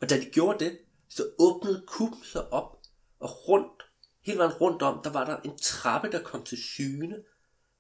Og 0.02 0.10
da 0.10 0.20
de 0.20 0.26
gjorde 0.26 0.66
det, 0.66 0.78
så 1.10 1.24
åbnede 1.40 1.84
kuppen 1.88 2.24
sig 2.24 2.54
op, 2.54 2.82
og 3.20 3.48
rundt, 3.48 3.84
hele 4.22 4.38
vejen 4.38 4.54
rundt 4.54 4.82
om, 4.82 5.04
der 5.04 5.10
var 5.10 5.26
der 5.26 5.38
en 5.38 5.58
trappe, 5.58 6.12
der 6.12 6.24
kom 6.24 6.44
til 6.44 6.58
syne, 6.58 7.24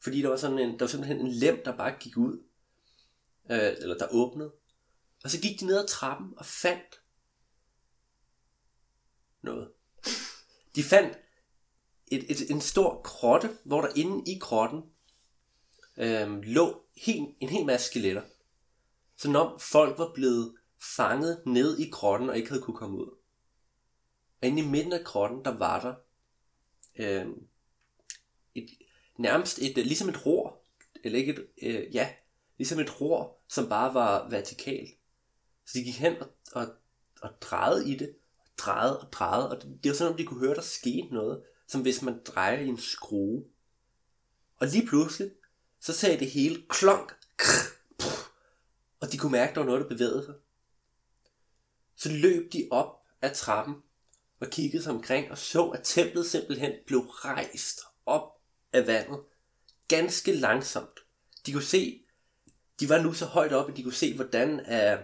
fordi 0.04 0.22
der 0.22 0.30
var, 0.30 0.38
sådan 0.38 0.60
en, 0.60 0.72
der 0.72 0.86
var 0.86 0.88
simpelthen 0.88 1.20
en 1.20 1.32
lem, 1.32 1.62
der 1.66 1.78
bare 1.78 1.96
gik 2.00 2.18
ud, 2.18 2.44
øh, 3.52 3.74
eller 3.80 3.98
der 3.98 4.08
åbnede. 4.12 4.52
Og 5.24 5.30
så 5.32 5.42
gik 5.42 5.60
de 5.60 5.66
ned 5.66 5.78
ad 5.78 5.88
trappen 5.88 6.34
og 6.38 6.46
fandt 6.46 7.02
noget. 9.42 9.72
De 10.76 10.84
fandt 10.84 11.18
et, 12.08 12.32
et, 12.32 12.52
en 12.52 12.62
stor 12.62 13.02
grotte, 13.02 13.58
hvor 13.64 13.82
der 13.82 13.90
inde 13.96 14.32
i 14.32 14.40
grotten 14.40 14.84
øh, 15.98 16.42
lå 16.44 16.82
helt, 16.98 17.36
en 17.40 17.50
hel 17.50 17.66
masse 17.66 17.88
skeletter. 17.88 18.22
Så 19.18 19.30
når 19.30 19.58
folk 19.58 19.98
var 19.98 20.14
blevet 20.14 20.56
fanget 20.98 21.44
ned 21.46 21.80
i 21.80 21.90
grotten 21.90 22.30
og 22.30 22.38
ikke 22.38 22.50
havde 22.50 22.62
kunne 22.62 22.78
komme 22.78 22.98
ud. 22.98 23.18
Og 24.42 24.48
inde 24.48 24.62
i 24.62 24.66
midten 24.66 24.94
af 24.94 25.04
grotten, 25.04 25.46
der 25.46 25.58
var 25.58 25.82
der 25.82 25.96
øh, 26.96 27.26
et, 28.56 28.70
nærmest 29.18 29.60
et, 29.60 29.78
øh, 29.78 29.86
ligesom 29.86 30.10
et 30.10 30.26
ror, 30.26 30.62
eller 31.04 31.20
ikke 31.20 31.32
et, 31.32 31.48
øh, 31.62 31.96
ja, 31.96 32.14
ligesom 32.58 32.80
et 32.80 33.02
ror, 33.02 33.38
som 33.48 33.70
bare 33.70 33.94
var 33.94 34.30
vertikalt. 34.30 34.90
Så 35.66 35.78
de 35.78 35.84
gik 35.84 35.98
hen 35.98 36.22
og, 36.22 36.28
og 36.52 36.68
og 37.22 37.42
drejede 37.42 37.90
i 37.90 37.96
det, 37.96 38.16
drejede 38.58 39.00
og 39.00 39.14
drejede, 39.14 39.50
og 39.50 39.62
det, 39.62 39.84
det 39.84 39.90
var 39.90 39.96
sådan, 39.96 40.12
om 40.12 40.18
de 40.18 40.26
kunne 40.26 40.40
høre, 40.40 40.56
der 40.56 40.62
skete 40.62 41.14
noget, 41.14 41.44
som 41.68 41.82
hvis 41.82 42.02
man 42.02 42.22
drejer 42.26 42.60
i 42.60 42.68
en 42.68 42.80
skrue. 42.80 43.46
Og 44.58 44.68
lige 44.68 44.88
pludselig, 44.88 45.32
så 45.80 45.94
sagde 45.94 46.20
det 46.20 46.32
hele 46.32 46.64
klonk, 46.70 47.16
krr, 47.38 47.76
puff, 48.00 48.28
og 49.00 49.12
de 49.12 49.18
kunne 49.18 49.32
mærke, 49.32 49.50
at 49.50 49.56
der 49.56 49.62
var 49.62 49.66
noget, 49.66 49.82
der 49.82 49.90
bevægede 49.90 50.26
sig. 50.26 50.36
Så 51.96 52.12
løb 52.12 52.54
de 52.54 52.68
op 52.72 53.06
ad 53.22 53.36
trappen 53.36 53.76
og 54.42 54.48
kiggede 54.48 54.84
sig 54.84 54.94
omkring 54.94 55.32
og 55.32 55.38
så, 55.38 55.66
at 55.66 55.82
templet 55.84 56.26
simpelthen 56.26 56.72
blev 56.88 57.00
rejst 57.00 57.82
op 58.06 58.32
af 58.74 58.88
vandet 58.88 59.20
ganske 59.88 60.36
langsomt. 60.36 61.00
De 61.46 61.54
kunne 61.54 61.64
se, 61.64 62.02
de 62.80 62.90
var 62.90 63.02
nu 63.02 63.14
så 63.14 63.26
højt 63.26 63.54
oppe, 63.54 63.72
at 63.72 63.78
de 63.78 63.84
kunne 63.84 63.94
se, 63.94 64.16
hvordan 64.16 64.60
uh, 64.60 65.00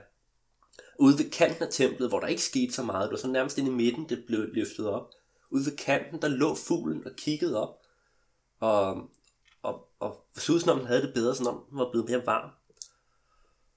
ude 1.00 1.17
ved 1.17 1.32
kanten 1.32 1.63
af 1.63 1.70
templet, 1.72 2.10
hvor 2.10 2.20
der 2.20 2.27
ikke 2.27 2.41
skete 2.41 2.74
så 2.74 2.84
meget, 2.84 3.03
det 3.03 3.12
var 3.12 3.17
så 3.17 3.27
nærmest 3.27 3.58
inde 3.58 3.72
i 3.72 3.74
midten, 3.74 4.10
det 4.10 4.24
blev 4.27 4.39
løftet 4.53 4.88
op. 4.88 5.10
Ude 5.50 5.65
ved 5.65 5.77
kanten, 5.77 6.22
der 6.22 6.27
lå 6.27 6.56
fuglen 6.56 7.06
og 7.06 7.12
kiggede 7.17 7.62
op, 7.62 7.82
og, 8.60 9.10
og, 9.62 9.89
og 10.00 10.25
så 10.36 10.53
ud 10.53 10.60
som 10.60 10.70
om 10.70 10.77
den 10.77 10.88
havde 10.88 11.01
det 11.01 11.13
bedre, 11.13 11.36
som 11.36 11.48
om 11.48 11.63
den 11.70 11.79
var 11.79 11.91
blevet 11.91 12.10
mere 12.10 12.25
varm. 12.25 12.50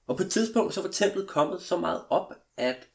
Og 0.07 0.17
på 0.17 0.23
et 0.23 0.31
tidspunkt, 0.31 0.73
så 0.73 0.81
var 0.81 0.89
templet 0.89 1.27
kommet 1.27 1.61
så 1.61 1.77
meget 1.77 2.03
op, 2.09 2.33
at, 2.57 2.87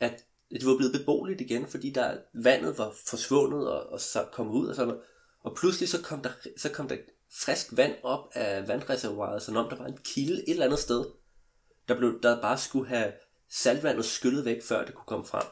at 0.00 0.24
det 0.60 0.66
var 0.66 0.76
blevet 0.76 0.92
beboeligt 0.92 1.40
igen, 1.40 1.66
fordi 1.66 1.90
der 1.90 2.18
vandet 2.34 2.78
var 2.78 2.94
forsvundet 3.06 3.70
og, 3.70 3.86
og 3.86 4.00
så 4.00 4.28
kom 4.32 4.50
ud 4.50 4.66
og 4.66 4.74
sådan 4.74 4.88
noget. 4.88 5.02
Og 5.40 5.56
pludselig 5.56 5.88
så 5.88 6.02
kom 6.02 6.22
der, 6.22 6.30
så 6.56 6.68
kom 6.68 6.88
der 6.88 6.96
frisk 7.32 7.76
vand 7.76 7.94
op 8.02 8.28
af 8.32 8.68
vandreservoiret, 8.68 9.42
som 9.42 9.56
om 9.56 9.68
der 9.68 9.76
var 9.76 9.86
en 9.86 9.98
kilde 10.04 10.42
et 10.42 10.50
eller 10.50 10.64
andet 10.64 10.78
sted, 10.78 11.04
der, 11.88 11.98
blev, 11.98 12.22
der 12.22 12.40
bare 12.40 12.58
skulle 12.58 12.88
have 12.88 13.12
saltvandet 13.48 14.04
skyllet 14.04 14.44
væk, 14.44 14.62
før 14.62 14.84
det 14.84 14.94
kunne 14.94 15.06
komme 15.06 15.24
frem. 15.24 15.46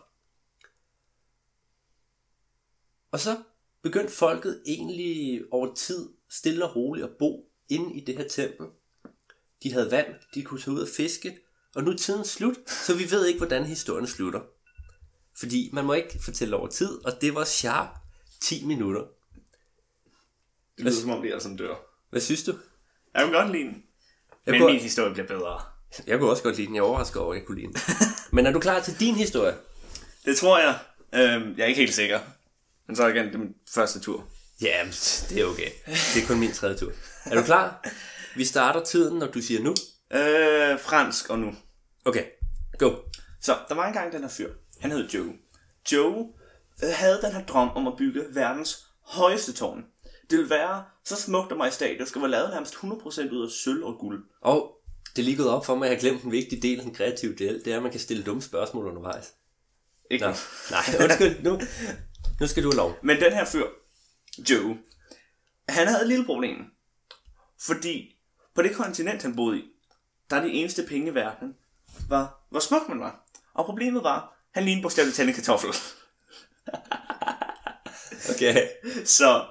Og 3.11 3.21
så 3.21 3.37
begyndte 3.83 4.13
folket 4.13 4.63
egentlig 4.67 5.43
over 5.51 5.75
tid 5.75 6.09
stille 6.29 6.65
og 6.65 6.77
roligt 6.77 7.07
at 7.07 7.17
bo 7.19 7.51
inde 7.69 7.95
i 7.95 8.05
det 8.05 8.17
her 8.17 8.29
tempel. 8.29 8.67
De 9.63 9.73
havde 9.73 9.91
vand, 9.91 10.15
de 10.35 10.43
kunne 10.43 10.61
tage 10.61 10.75
ud 10.75 10.81
og 10.81 10.89
fiske, 10.89 11.39
og 11.75 11.85
nu 11.85 11.91
er 11.91 11.97
tiden 11.97 12.25
slut, 12.25 12.71
så 12.87 12.97
vi 12.97 13.11
ved 13.11 13.27
ikke, 13.27 13.39
hvordan 13.39 13.65
historien 13.65 14.07
slutter. 14.07 14.41
Fordi 15.41 15.71
man 15.73 15.85
må 15.85 15.93
ikke 15.93 16.19
fortælle 16.23 16.57
over 16.57 16.69
tid, 16.69 17.05
og 17.05 17.13
det 17.21 17.35
var 17.35 17.45
sharp 17.45 17.89
10 18.43 18.65
minutter. 18.67 19.01
Det 20.77 20.85
lyder 20.85 21.01
som 21.01 21.11
om, 21.11 21.23
det 21.23 21.31
er 21.35 21.39
som 21.39 21.57
dør. 21.57 21.75
Hvad 22.11 22.21
synes 22.21 22.43
du? 22.43 22.55
Jeg 23.15 23.23
kan 23.25 23.33
godt 23.33 23.53
lide 23.53 23.65
den. 23.65 23.83
Jeg 24.47 24.53
Men 24.53 24.61
kunne- 24.61 24.73
min 24.73 24.83
historie 24.83 25.13
bliver 25.13 25.27
bedre. 25.27 25.61
Jeg 26.07 26.19
kunne 26.19 26.31
også 26.31 26.43
godt 26.43 26.57
lide 26.57 26.67
den. 26.67 26.75
Jeg 26.75 26.81
er 26.81 26.85
overrasket 26.85 27.23
over, 27.23 27.33
at 27.35 27.39
jeg 27.39 27.47
kunne 27.47 27.61
lide 27.61 27.73
den. 27.73 27.77
Men 28.33 28.47
er 28.47 28.53
du 28.53 28.61
klar 28.61 28.81
til 28.81 29.01
din 29.01 29.15
historie? 29.15 29.55
Det 30.25 30.37
tror 30.37 30.59
jeg. 30.59 30.79
Øhm, 31.15 31.55
jeg 31.57 31.63
er 31.63 31.67
ikke 31.67 31.81
helt 31.81 31.95
sikker. 31.95 32.21
Men 32.87 32.97
så 32.97 33.07
igen, 33.07 33.27
det 33.27 33.35
er 33.35 33.39
min 33.39 33.55
første 33.75 34.01
tur. 34.01 34.29
Ja, 34.61 34.87
det 35.29 35.41
er 35.41 35.45
okay. 35.45 35.71
Det 36.15 36.23
er 36.23 36.27
kun 36.27 36.39
min 36.41 36.53
tredje 36.53 36.77
tur. 36.77 36.93
Er 37.25 37.35
du 37.35 37.43
klar? 37.43 37.89
Vi 38.37 38.45
starter 38.45 38.85
tiden, 38.85 39.19
når 39.19 39.27
du 39.27 39.43
siger 39.43 39.61
nu. 39.63 39.71
Øh, 40.13 40.81
fransk 40.81 41.31
og 41.31 41.39
nu. 41.39 41.55
Okay, 42.05 42.25
go. 42.79 42.97
Så, 43.41 43.59
der 43.69 43.75
var 43.75 43.87
engang 43.87 44.13
den 44.13 44.21
her 44.23 44.29
fyr. 44.29 44.53
Han 44.81 44.91
hed 44.91 45.09
Joe. 45.09 45.33
Joe 45.93 46.29
øh, 46.85 46.91
havde 46.95 47.21
den 47.23 47.33
her 47.33 47.45
drøm 47.45 47.69
om 47.69 47.87
at 47.87 47.97
bygge 47.99 48.25
verdens 48.31 48.87
højeste 49.01 49.53
tårn. 49.53 49.85
Det 50.31 50.39
ville 50.39 50.51
være 50.51 50.85
så 51.05 51.17
smukt 51.17 51.53
og 51.53 51.59
majestæt, 51.59 51.99
det 51.99 52.09
skulle 52.09 52.23
være 52.23 52.31
lavet 52.31 52.51
nærmest 52.51 52.75
100% 52.75 53.35
ud 53.35 53.45
af 53.47 53.51
sølv 53.51 53.85
og 53.85 53.99
guld. 53.99 54.25
Og 54.41 54.77
det 55.17 55.25
lige 55.25 55.37
gået 55.37 55.51
op 55.51 55.67
for 55.67 55.75
mig, 55.75 55.87
at 55.87 55.91
jeg 55.91 55.97
har 55.97 56.01
glemt 56.01 56.25
en 56.25 56.33
vigtig 56.33 56.63
del 56.63 56.79
af 56.79 56.85
den 56.85 56.95
kreative 56.95 57.35
del. 57.35 57.65
Det 57.65 57.73
er, 57.73 57.77
at 57.77 57.83
man 57.83 57.91
kan 57.91 58.01
stille 58.01 58.23
dumme 58.23 58.43
spørgsmål 58.43 58.87
undervejs. 58.87 59.35
Ikke? 60.11 60.25
Nå, 60.25 60.33
nej, 60.71 61.05
undskyld. 61.05 61.43
Nu, 61.43 61.61
nu 62.41 62.47
skal 62.47 62.63
du 62.63 62.69
have 62.69 62.77
lov. 62.77 62.97
Men 63.03 63.21
den 63.21 63.33
her 63.33 63.45
fyr, 63.45 63.67
Joe, 64.51 64.79
han 65.69 65.87
havde 65.87 66.03
et 66.03 66.09
lille 66.09 66.25
problem. 66.25 66.57
Fordi 67.61 68.17
på 68.55 68.63
det 68.63 68.75
kontinent, 68.75 69.23
han 69.23 69.37
boede 69.37 69.59
i, 69.59 69.63
der 70.31 70.37
er 70.37 70.43
de 70.43 70.51
eneste 70.51 70.83
penge 70.89 71.11
i 71.11 71.15
verden, 71.15 71.57
var, 72.09 72.47
hvor 72.51 72.61
smuk 72.61 72.89
man 72.89 73.01
var. 73.01 73.27
Og 73.55 73.65
problemet 73.65 74.03
var, 74.03 74.40
han 74.53 74.65
lignede 74.65 74.83
bogstaveligt 74.83 75.17
talt 75.17 75.29
en 75.29 75.35
kartoffel. 75.35 75.75
Okay. 78.31 78.69
Så 79.05 79.47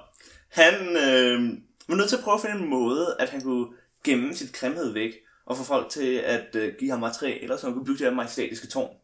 han 0.48 0.74
øh, 0.74 1.58
var 1.88 1.94
nødt 1.96 2.08
til 2.08 2.16
at 2.16 2.22
prøve 2.22 2.34
at 2.34 2.40
finde 2.40 2.56
en 2.56 2.70
måde, 2.70 3.16
at 3.18 3.28
han 3.28 3.40
kunne 3.40 3.66
gemme 4.04 4.34
sit 4.34 4.52
grimhed 4.52 4.92
væk, 4.92 5.12
og 5.46 5.56
få 5.56 5.64
folk 5.64 5.90
til 5.90 6.14
at 6.14 6.56
øh, 6.56 6.74
give 6.78 6.90
ham 6.90 7.00
materialer, 7.00 7.56
så 7.56 7.66
han 7.66 7.74
kunne 7.74 7.84
bygge 7.84 7.98
det 7.98 8.06
her 8.06 8.14
majestætiske 8.14 8.66
tårn. 8.66 8.96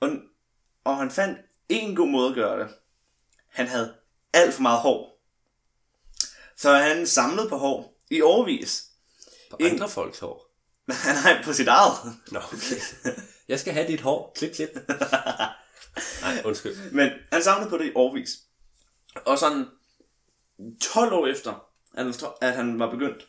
Og, 0.00 0.10
og 0.84 0.96
han 0.96 1.10
fandt 1.10 1.38
en 1.68 1.96
god 1.96 2.08
måde 2.08 2.28
at 2.28 2.34
gøre 2.34 2.58
det. 2.58 2.68
Han 3.48 3.66
havde 3.66 3.94
alt 4.32 4.54
for 4.54 4.62
meget 4.62 4.80
hår. 4.80 5.22
Så 6.56 6.74
han 6.74 7.06
samlede 7.06 7.48
på 7.48 7.56
hår 7.56 8.00
i 8.10 8.22
overvis. 8.22 8.84
På 9.50 9.56
andre 9.60 9.88
folks 9.88 10.18
hår. 10.18 10.46
Han 11.06 11.16
har 11.16 11.42
på 11.44 11.52
sit 11.52 11.68
eget. 11.68 11.94
Nå, 12.32 12.38
okay. 12.38 12.76
Jeg 13.48 13.60
skal 13.60 13.72
have 13.72 13.86
dit 13.88 14.00
hår. 14.00 14.32
Klip, 14.36 14.54
klip. 14.54 14.68
Nej, 16.22 16.42
undskyld. 16.44 16.92
Men 16.92 17.10
han 17.32 17.42
samlede 17.42 17.70
på 17.70 17.78
det 17.78 17.86
i 17.86 17.92
overvis. 17.94 18.30
Og 19.26 19.38
sådan 19.38 19.64
12 20.80 21.12
år 21.12 21.26
efter, 21.26 21.68
at 21.94 22.04
han, 22.04 22.14
at 22.40 22.54
han 22.56 22.78
var 22.78 22.90
begyndt, 22.90 23.28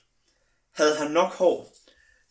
havde 0.71 0.95
han 0.95 1.11
nok 1.11 1.33
hår 1.33 1.75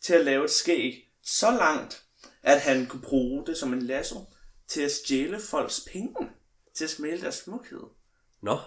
til 0.01 0.13
at 0.13 0.25
lave 0.25 0.43
et 0.43 0.51
skæg 0.51 1.13
så 1.23 1.51
langt, 1.51 2.03
at 2.43 2.61
han 2.61 2.85
kunne 2.85 3.01
bruge 3.01 3.45
det 3.45 3.57
som 3.57 3.73
en 3.73 3.81
lasso 3.81 4.19
til 4.67 4.81
at 4.81 4.91
stjæle 4.91 5.39
folks 5.39 5.79
penge, 5.91 6.29
til 6.75 6.83
at 6.83 6.89
smæle 6.89 7.21
deres 7.21 7.35
smukhed. 7.35 7.79
Nå, 8.41 8.59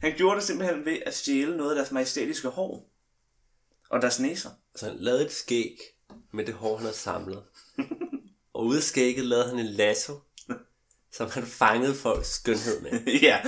Han 0.00 0.16
gjorde 0.16 0.36
det 0.36 0.44
simpelthen 0.44 0.84
ved 0.84 0.98
at 1.06 1.14
stjæle 1.14 1.56
noget 1.56 1.70
af 1.70 1.76
deres 1.76 1.90
majestætiske 1.92 2.48
hår 2.48 2.90
og 3.90 4.02
deres 4.02 4.20
næser. 4.20 4.50
så 4.76 4.86
han 4.86 4.96
lavede 4.98 5.24
et 5.24 5.32
skæg 5.32 5.78
med 6.32 6.46
det 6.46 6.54
hår, 6.54 6.76
han 6.76 6.84
havde 6.86 6.96
samlet. 6.96 7.44
Og 8.58 8.64
ude 8.66 8.76
af 8.76 8.82
skægget 8.82 9.24
lavede 9.24 9.48
han 9.48 9.58
en 9.58 9.66
lasso, 9.66 10.12
som 11.12 11.30
han 11.30 11.46
fangede 11.46 11.94
folks 11.94 12.28
skønhed 12.28 12.80
med. 12.80 13.04
ja. 13.22 13.40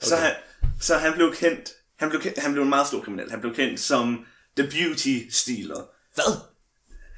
Så, 0.00 0.16
han, 0.16 0.34
så 0.80 0.96
han 0.96 1.12
blev 1.12 1.34
kendt, 1.34 1.72
han 1.96 2.08
blev, 2.08 2.20
kendt, 2.20 2.38
han 2.38 2.52
blev 2.52 2.62
en 2.62 2.68
meget 2.68 2.86
stor 2.86 3.00
kriminel. 3.02 3.30
Han 3.30 3.40
blev 3.40 3.54
kendt 3.54 3.80
som 3.80 4.26
The 4.56 4.70
Beauty 4.70 5.18
Stealer. 5.30 5.86
Hvad? 6.14 6.36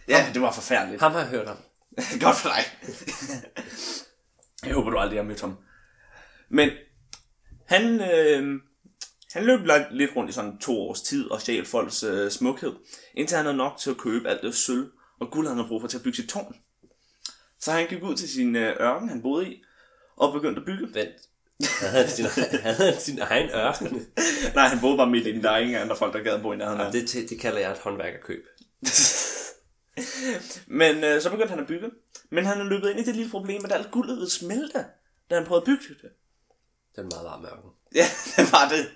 Ja, 0.09 0.31
det 0.35 0.43
var 0.43 0.53
forfærdeligt. 0.53 1.03
Ham 1.03 1.13
har 1.13 1.19
jeg 1.19 1.29
hørt 1.29 1.47
om. 1.47 1.57
Godt 2.21 2.37
for 2.37 2.49
dig. 2.49 2.65
jeg 4.67 4.75
håber, 4.75 4.91
du 4.91 4.99
aldrig 4.99 5.19
har 5.19 5.25
mødt 5.25 5.41
ham. 5.41 5.57
Men 6.51 6.71
han, 7.67 8.01
øh, 8.01 8.61
han 9.33 9.45
løb 9.45 9.61
lidt- 9.61 9.97
lidt 9.97 10.11
rundt 10.17 10.31
i 10.31 10.33
sådan 10.33 10.59
to 10.59 10.81
års 10.81 11.03
tid 11.03 11.31
og 11.31 11.41
stjal 11.41 11.67
folks 11.67 12.03
øh, 12.03 12.31
smukhed, 12.31 12.73
indtil 13.15 13.37
han 13.37 13.47
havde 13.47 13.57
nok 13.57 13.79
til 13.79 13.91
at 13.91 13.99
købe 13.99 14.29
alt 14.29 14.43
det 14.43 14.55
sølv 14.55 14.91
og 15.21 15.31
guld, 15.31 15.47
han 15.49 15.57
havde 15.57 15.69
brug 15.69 15.81
for 15.81 15.89
til 15.89 15.99
at 15.99 16.03
bygge 16.05 16.17
sit 16.17 16.29
tårn. 16.31 16.55
Så 17.65 17.73
han 17.73 17.87
gik 17.89 18.03
ud 18.03 18.17
til 18.17 18.29
sin 18.29 18.57
øh, 18.57 18.77
ørken, 18.81 19.09
han 19.09 19.23
boede 19.23 19.49
i, 19.49 19.63
og 20.17 20.33
begyndte 20.33 20.61
at 20.61 20.67
bygge. 20.67 20.95
Vent. 20.95 21.29
Havde 21.81 21.93
han 21.93 22.09
sin, 22.09 22.25
havde 22.61 22.93
han 22.93 23.01
sin 23.01 23.19
egen 23.19 23.51
ørken? 23.51 24.07
Nej, 24.55 24.69
han 24.69 24.81
boede 24.81 24.97
bare 24.97 25.11
midt 25.11 25.27
i 25.27 25.33
den. 25.33 25.43
Der 25.43 25.51
er 25.51 25.59
ingen 25.59 25.77
andre 25.77 25.97
folk, 25.97 26.15
der 26.15 26.23
gad 26.23 26.43
bo 26.43 26.53
i 26.53 26.57
nærheden 26.57 26.81
af. 26.81 26.93
Det, 26.93 27.31
det, 27.31 27.41
kalder 27.41 27.59
jeg 27.59 27.71
et 27.71 27.79
håndværkerkøb. 27.79 28.47
Men 30.81 31.05
øh, 31.05 31.23
så 31.23 31.31
begyndte 31.31 31.51
han 31.51 31.61
at 31.61 31.67
bygge. 31.67 31.91
Men 32.31 32.45
han 32.45 32.61
er 32.61 32.65
løbet 32.65 32.91
ind 32.91 33.01
i 33.01 33.05
det 33.05 33.17
lille 33.17 33.31
problem, 33.31 33.65
at 33.65 33.73
alt 33.73 33.91
guldet 33.91 34.17
ville 34.17 34.31
smelte, 34.31 34.85
da 35.31 35.35
han 35.35 35.45
prøvede 35.47 35.63
at 35.63 35.67
bygge 35.67 35.95
det. 36.03 36.11
Den 36.97 37.05
er 37.05 37.11
meget 37.11 37.25
varm 37.25 37.45
ørken. 37.45 37.71
Ja, 38.01 38.07
det 38.37 38.53
var 38.53 38.69
det. 38.69 38.87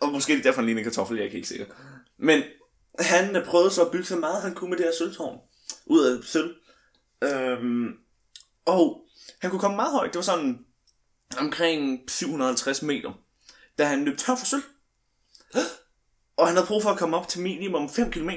Og 0.00 0.08
måske 0.08 0.32
er 0.32 0.36
det 0.36 0.44
derfor, 0.44 0.60
han 0.60 0.66
ligner 0.66 0.80
en 0.80 0.84
kartoffel, 0.84 1.16
jeg 1.16 1.22
er 1.22 1.24
ikke 1.24 1.36
helt 1.36 1.48
sikker. 1.48 1.66
Men 2.18 2.42
han 2.98 3.36
øh, 3.36 3.46
prøvede 3.46 3.70
så 3.70 3.84
at 3.84 3.92
bygge 3.92 4.06
så 4.06 4.16
meget, 4.16 4.42
han 4.42 4.54
kunne 4.54 4.70
med 4.70 4.78
det 4.78 4.86
her 4.86 4.92
sølvtårn. 4.98 5.38
Ud 5.86 6.04
af 6.04 6.24
sølv. 6.24 6.54
Øhm, 7.22 7.98
og 8.64 9.06
han 9.40 9.50
kunne 9.50 9.60
komme 9.60 9.76
meget 9.76 9.92
højt. 9.92 10.12
Det 10.12 10.16
var 10.16 10.22
sådan 10.22 10.66
omkring 11.38 12.10
750 12.10 12.82
meter. 12.82 13.12
Da 13.78 13.84
han 13.84 14.04
løb 14.04 14.18
tør 14.18 14.36
for 14.36 14.46
sølv. 14.46 14.62
Og 16.36 16.46
han 16.46 16.56
havde 16.56 16.66
brug 16.66 16.82
for 16.82 16.90
at 16.90 16.98
komme 16.98 17.16
op 17.16 17.28
til 17.28 17.40
minimum 17.40 17.88
5 17.88 18.10
km. 18.10 18.30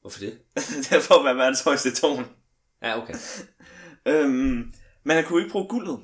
Hvorfor 0.00 0.18
det? 0.18 0.38
Derfor 0.90 1.18
at 1.18 1.24
være 1.24 1.36
verdens 1.36 1.60
højeste 1.60 1.94
tårn. 1.94 2.26
Ja, 2.82 3.02
okay. 3.02 3.14
Øhm, 4.06 4.74
men 5.04 5.16
han 5.16 5.24
kunne 5.24 5.42
ikke 5.42 5.52
bruge 5.52 5.68
guldet. 5.68 6.00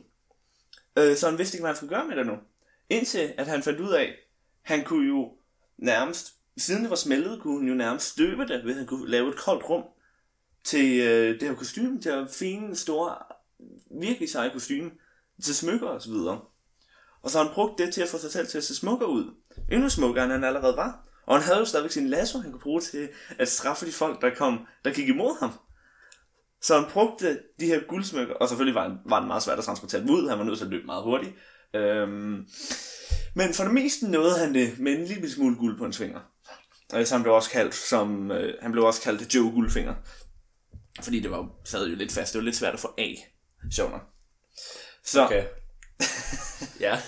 Øh, 0.98 1.16
så 1.16 1.28
han 1.28 1.38
vidste 1.38 1.56
ikke, 1.56 1.62
hvad 1.62 1.70
han 1.70 1.76
skulle 1.76 1.96
gøre 1.96 2.08
med 2.08 2.16
det 2.16 2.26
nu. 2.26 2.36
Indtil 2.88 3.34
at 3.38 3.46
han 3.46 3.62
fandt 3.62 3.80
ud 3.80 3.92
af, 3.92 4.14
han 4.62 4.84
kunne 4.84 5.08
jo 5.08 5.32
nærmest, 5.78 6.34
siden 6.56 6.82
det 6.82 6.90
var 6.90 6.96
smeltet, 6.96 7.40
kunne 7.40 7.58
han 7.58 7.68
jo 7.68 7.74
nærmest 7.74 8.06
støbe 8.06 8.46
det, 8.46 8.64
ved 8.64 8.70
at 8.70 8.76
han 8.76 8.86
kunne 8.86 9.10
lave 9.10 9.28
et 9.28 9.36
koldt 9.36 9.64
rum 9.64 9.84
til 10.64 11.00
øh, 11.00 11.40
det 11.40 11.48
her 11.48 11.54
kostume, 11.54 12.00
til 12.00 12.12
her 12.12 12.26
fine, 12.38 12.76
store, 12.76 13.14
virkelig 14.00 14.30
seje 14.30 14.50
kostume, 14.52 14.90
til 15.42 15.54
smykker 15.54 15.86
og 15.86 16.02
så 16.02 16.10
videre. 16.10 16.40
Og 17.22 17.30
så 17.30 17.38
har 17.38 17.44
han 17.44 17.54
brugt 17.54 17.78
det 17.78 17.94
til 17.94 18.02
at 18.02 18.08
få 18.08 18.18
sig 18.18 18.30
selv 18.30 18.46
til 18.46 18.58
at 18.58 18.64
se 18.64 18.74
smukker 18.74 19.06
ud. 19.06 19.34
Endnu 19.72 19.88
smukkere, 19.88 20.24
end 20.24 20.32
han 20.32 20.44
allerede 20.44 20.76
var. 20.76 21.06
Og 21.26 21.36
han 21.36 21.44
havde 21.44 21.58
jo 21.58 21.64
stadigvæk 21.64 21.90
sin 21.90 22.08
lasso, 22.08 22.38
han 22.38 22.50
kunne 22.50 22.60
bruge 22.60 22.80
til 22.80 23.08
at 23.38 23.48
straffe 23.48 23.86
de 23.86 23.92
folk, 23.92 24.20
der 24.20 24.34
kom, 24.34 24.66
der 24.84 24.90
gik 24.90 25.08
imod 25.08 25.40
ham. 25.40 25.50
Så 26.62 26.74
han 26.74 26.90
brugte 26.90 27.38
de 27.60 27.66
her 27.66 27.80
guldsmykker, 27.88 28.34
og 28.34 28.48
selvfølgelig 28.48 28.74
var, 28.74 28.88
han, 28.88 28.98
var 29.06 29.18
han 29.18 29.26
meget 29.26 29.42
svært 29.42 29.58
at 29.58 29.64
transportere 29.64 30.00
dem 30.00 30.10
ud. 30.10 30.28
Han 30.28 30.38
var 30.38 30.44
nødt 30.44 30.58
til 30.58 30.64
at 30.64 30.70
løbe 30.70 30.86
meget 30.86 31.04
hurtigt. 31.04 31.34
Øhm, 31.74 32.46
men 33.34 33.54
for 33.54 33.64
det 33.64 33.74
meste 33.74 34.10
nåede 34.10 34.38
han 34.38 34.54
det 34.54 34.78
med 34.78 34.92
en 34.92 35.04
lille 35.04 35.30
smule 35.30 35.56
guld 35.56 35.78
på 35.78 35.84
en 35.84 35.92
svinger. 35.92 36.20
Og 36.92 37.00
øh, 37.00 37.06
så 37.06 37.14
han 37.14 37.22
blev 37.22 37.34
også 37.34 37.50
kaldt 37.50 37.74
som, 37.74 38.30
øh, 38.30 38.54
han 38.62 38.72
blev 38.72 38.84
også 38.84 39.02
kaldt 39.02 39.34
Joe 39.34 39.50
Guldfinger. 39.50 39.94
Fordi 41.02 41.20
det 41.20 41.30
var 41.30 41.48
sad 41.64 41.88
jo 41.88 41.96
lidt 41.96 42.12
fast. 42.12 42.32
Det 42.32 42.38
var 42.38 42.44
lidt 42.44 42.56
svært 42.56 42.74
at 42.74 42.80
få 42.80 42.94
af. 42.98 43.34
Sjovt 43.70 43.90
nok. 43.90 44.02
Så, 45.04 45.24
Okay. 45.24 45.44
ja. 46.86 46.98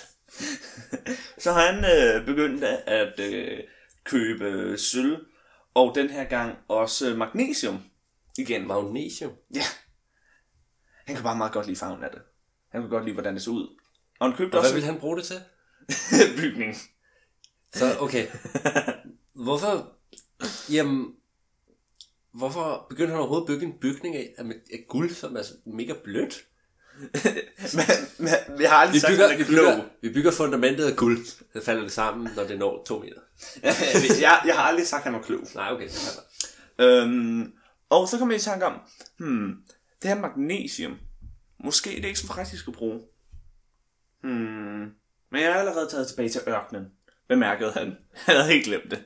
så 1.39 1.53
han 1.53 1.85
øh, 1.85 2.27
begyndte 2.27 2.69
at 2.69 3.21
øh, 3.21 3.59
købe 4.05 4.79
sølv, 4.79 5.27
og 5.75 5.95
den 5.95 6.11
her 6.11 6.25
gang 6.25 6.59
også 6.69 7.15
magnesium 7.17 7.83
igen. 8.39 8.67
Magnesium. 8.67 9.33
Ja. 9.55 9.63
Han 11.07 11.15
kan 11.17 11.25
bare 11.25 11.37
meget 11.37 11.53
godt 11.53 11.67
lide 11.67 11.79
farven 11.79 12.05
af 12.05 12.11
det. 12.11 12.23
Han 12.73 12.81
kunne 12.81 12.91
godt 12.91 13.05
lide, 13.05 13.15
hvordan 13.15 13.35
det 13.35 13.43
så 13.43 13.51
ud. 13.51 13.79
Og 14.21 14.29
han 14.29 14.37
købte 14.37 14.55
Og 14.55 14.61
hvad 14.61 14.71
også 14.71 14.75
vil 14.75 14.85
han 14.85 15.01
bruge 15.01 15.17
det 15.17 15.25
til? 15.25 15.41
bygning. 16.41 16.77
Så, 17.73 17.99
okay. 18.01 18.27
Hvorfor... 19.35 19.97
Jamen... 20.73 21.15
Hvorfor 22.35 22.87
begyndte 22.89 23.11
han 23.11 23.19
overhovedet 23.19 23.45
at 23.45 23.49
bygge 23.49 23.67
en 23.67 23.79
bygning 23.81 24.17
af, 24.17 24.35
af, 24.39 24.45
af 24.73 24.85
guld, 24.89 25.11
som 25.11 25.37
er 25.37 25.43
mega 25.65 25.93
blødt? 26.05 26.45
men, 27.77 27.85
men, 28.19 28.61
jeg 28.61 28.71
har 28.71 28.77
aldrig 28.77 28.95
Vi 28.95 28.99
sagt, 29.01 29.13
bygger, 29.13 29.29
at 29.29 29.39
vi, 29.39 29.43
er 29.43 29.47
bygger, 29.47 29.85
vi 30.03 30.13
bygger 30.13 30.31
fundamentet 30.31 30.85
af 30.85 30.97
guld. 30.97 31.25
Så 31.27 31.65
falder 31.65 31.83
det 31.83 31.93
sammen, 31.93 32.31
når 32.37 32.45
det 32.45 32.59
når 32.59 32.85
to 32.85 32.99
meter. 32.99 33.21
jeg, 34.21 34.43
jeg 34.47 34.55
har 34.55 34.63
aldrig 34.63 34.87
sagt, 34.87 35.01
at 35.01 35.05
han 35.05 35.13
var 35.13 35.23
klog. 35.23 35.41
Nej, 35.55 35.73
okay. 35.73 35.89
Det. 35.89 36.21
Øhm, 36.79 37.53
og 37.89 38.09
så 38.09 38.19
kom 38.19 38.31
jeg 38.31 38.39
i 38.39 38.43
tanke 38.43 38.67
om, 38.67 38.81
hmm, 39.19 39.57
det 40.03 40.11
her 40.11 40.21
magnesium, 40.21 40.99
måske 41.65 41.91
det 41.91 42.05
er 42.05 42.09
ikke 42.09 42.21
så 42.21 42.27
praktisk 42.27 42.69
at 42.69 42.75
bruge. 42.75 43.01
Hmm, 44.23 44.91
men 45.31 45.41
jeg 45.41 45.45
er 45.45 45.55
allerede 45.55 45.89
taget 45.91 46.09
tilbage 46.09 46.29
til 46.29 46.41
ørkenen, 46.49 46.85
bemærkede 47.29 47.73
han. 47.73 47.97
Han 48.13 48.37
havde 48.37 48.53
helt 48.53 48.65
glemt 48.65 48.91
det. 48.91 49.05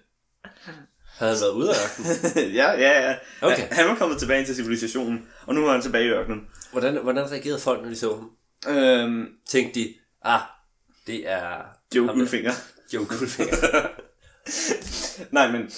Havde 1.17 1.37
været 1.41 1.53
ude 1.53 1.71
af 1.71 1.75
ørkenen? 1.85 2.53
ja, 2.61 2.73
ja, 2.73 3.11
ja. 3.11 3.17
Okay. 3.41 3.57
Han, 3.57 3.73
han 3.73 3.89
var 3.89 3.95
kommet 3.95 4.19
tilbage 4.19 4.47
til 4.47 4.57
civilisationen, 4.57 5.29
og 5.47 5.55
nu 5.55 5.67
er 5.67 5.73
han 5.73 5.83
tilbage 5.83 6.05
i 6.05 6.09
ørkenen. 6.09 6.49
Hvordan, 6.73 6.97
hvordan 6.97 7.31
reagerede 7.31 7.61
folk, 7.61 7.83
når 7.83 7.89
de 7.89 7.97
så 7.97 8.15
ham? 8.15 8.31
Øhm, 8.77 9.29
Tænkte 9.49 9.81
de, 9.81 9.95
ah, 10.23 10.41
det 11.07 11.31
er... 11.31 11.63
Joe 11.95 12.07
Guldfinger. 12.07 12.53
Joe 12.95 13.07
Guldfinger. 13.07 13.57
Nej, 15.35 15.51
men 15.53 15.71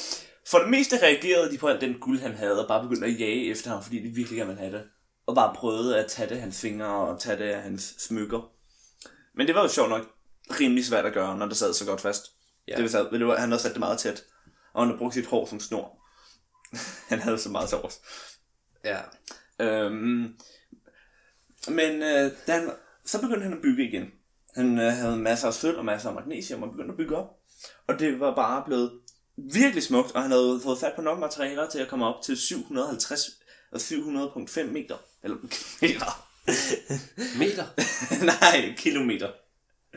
for 0.50 0.58
det 0.58 0.68
meste 0.68 1.02
reagerede 1.02 1.52
de 1.52 1.58
på 1.58 1.68
alt 1.68 1.80
den 1.80 1.94
guld, 2.00 2.20
han 2.20 2.34
havde, 2.34 2.62
og 2.62 2.68
bare 2.68 2.82
begyndte 2.82 3.06
at 3.06 3.20
jage 3.20 3.50
efter 3.50 3.70
ham, 3.70 3.82
fordi 3.82 3.96
de 4.02 4.08
virkelig 4.08 4.36
gerne 4.36 4.48
ville 4.48 4.62
have 4.62 4.72
det. 4.72 4.82
Og 5.26 5.34
bare 5.34 5.54
prøvede 5.54 5.98
at 5.98 6.06
tage 6.06 6.28
det 6.28 6.34
af 6.34 6.40
hans 6.40 6.60
fingre 6.60 6.86
og 6.86 7.20
tage 7.20 7.38
det 7.38 7.44
af 7.44 7.62
hans 7.62 7.94
smykker. 7.98 8.50
Men 9.34 9.46
det 9.46 9.54
var 9.54 9.62
jo 9.62 9.68
sjovt 9.68 9.90
nok 9.90 10.02
rimelig 10.60 10.84
svært 10.86 11.06
at 11.06 11.12
gøre, 11.12 11.38
når 11.38 11.46
det 11.46 11.56
sad 11.56 11.74
så 11.74 11.84
godt 11.84 12.00
fast. 12.00 12.26
Ja. 12.68 12.74
Det 12.74 12.82
vil 12.82 12.90
sige, 12.90 13.26
var, 13.26 13.36
han 13.36 13.48
havde 13.50 13.62
sat 13.62 13.72
det 13.72 13.80
meget 13.80 13.98
tæt. 13.98 14.22
Og 14.72 14.82
han 14.82 14.88
havde 14.88 14.98
brugt 14.98 15.14
sit 15.14 15.26
hår 15.26 15.46
som 15.46 15.60
snor. 15.60 15.98
han 17.10 17.18
havde 17.18 17.38
så 17.38 17.48
meget 17.48 17.70
sovs. 17.70 18.00
ja. 18.84 19.00
Øhm, 19.60 20.38
men 21.68 22.02
øh, 22.02 22.32
da 22.46 22.52
han, 22.52 22.70
så 23.04 23.20
begyndte 23.20 23.42
han 23.42 23.52
at 23.52 23.62
bygge 23.62 23.88
igen. 23.88 24.04
Han 24.54 24.78
øh, 24.78 24.92
havde 24.92 25.16
masser 25.16 25.48
af 25.48 25.54
sølv 25.54 25.78
og 25.78 25.84
masser 25.84 26.08
af 26.08 26.14
magnesium 26.14 26.62
og 26.62 26.70
begyndte 26.70 26.92
at 26.92 26.96
bygge 26.96 27.16
op. 27.16 27.26
Og 27.86 27.98
det 27.98 28.20
var 28.20 28.34
bare 28.34 28.64
blevet 28.66 29.00
virkelig 29.36 29.82
smukt, 29.82 30.12
og 30.12 30.22
han 30.22 30.30
havde 30.30 30.60
fået 30.62 30.78
fat 30.78 30.92
på 30.96 31.02
nok 31.02 31.18
materialer 31.18 31.68
til 31.68 31.78
at 31.78 31.88
komme 31.88 32.06
op 32.06 32.22
til 32.24 32.36
750 32.36 33.20
og 33.72 33.76
700.5 33.76 34.62
meter. 34.64 34.96
Eller 35.22 35.36
meter. 35.82 36.24
Meter. 37.38 37.64
Nej, 38.40 38.74
kilometer. 38.76 39.30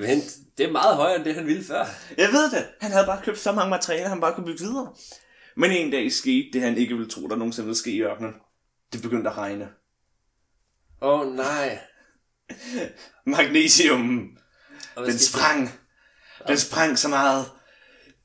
Men 0.02 0.22
det 0.58 0.66
er 0.66 0.72
meget 0.72 0.96
højere, 0.96 1.16
end 1.16 1.26
det 1.26 1.36
han 1.36 1.48
ville 1.48 1.64
før. 1.64 1.86
Jeg 2.18 2.30
ved 2.32 2.52
det. 2.52 2.68
Han 2.82 2.92
havde 2.92 3.06
bare 3.06 3.22
købt 3.24 3.40
så 3.40 3.52
mange 3.52 3.70
materialer, 3.70 4.10
han 4.10 4.22
bare 4.22 4.36
kunne 4.36 4.46
bygge 4.46 4.60
videre. 4.60 4.94
Men 5.56 5.72
en 5.72 5.92
dag 5.92 6.12
skete 6.12 6.50
det, 6.54 6.62
han 6.62 6.78
ikke 6.78 6.96
ville 6.96 7.10
tro, 7.10 7.28
der 7.28 7.36
nogensinde 7.36 7.66
ville 7.66 7.78
ske 7.78 7.92
i 7.92 8.02
ørkenen. 8.02 8.34
Det 8.94 9.02
begyndte 9.02 9.30
at 9.30 9.38
regne. 9.38 9.70
Åh 11.02 11.20
oh, 11.20 11.36
nej. 11.36 11.80
Magnesium 13.26 14.38
Og 14.96 15.06
Den 15.06 15.20
sprang. 15.20 15.70
Den 16.48 16.58
sprang 16.58 16.98
så 16.98 17.08
meget. 17.08 17.46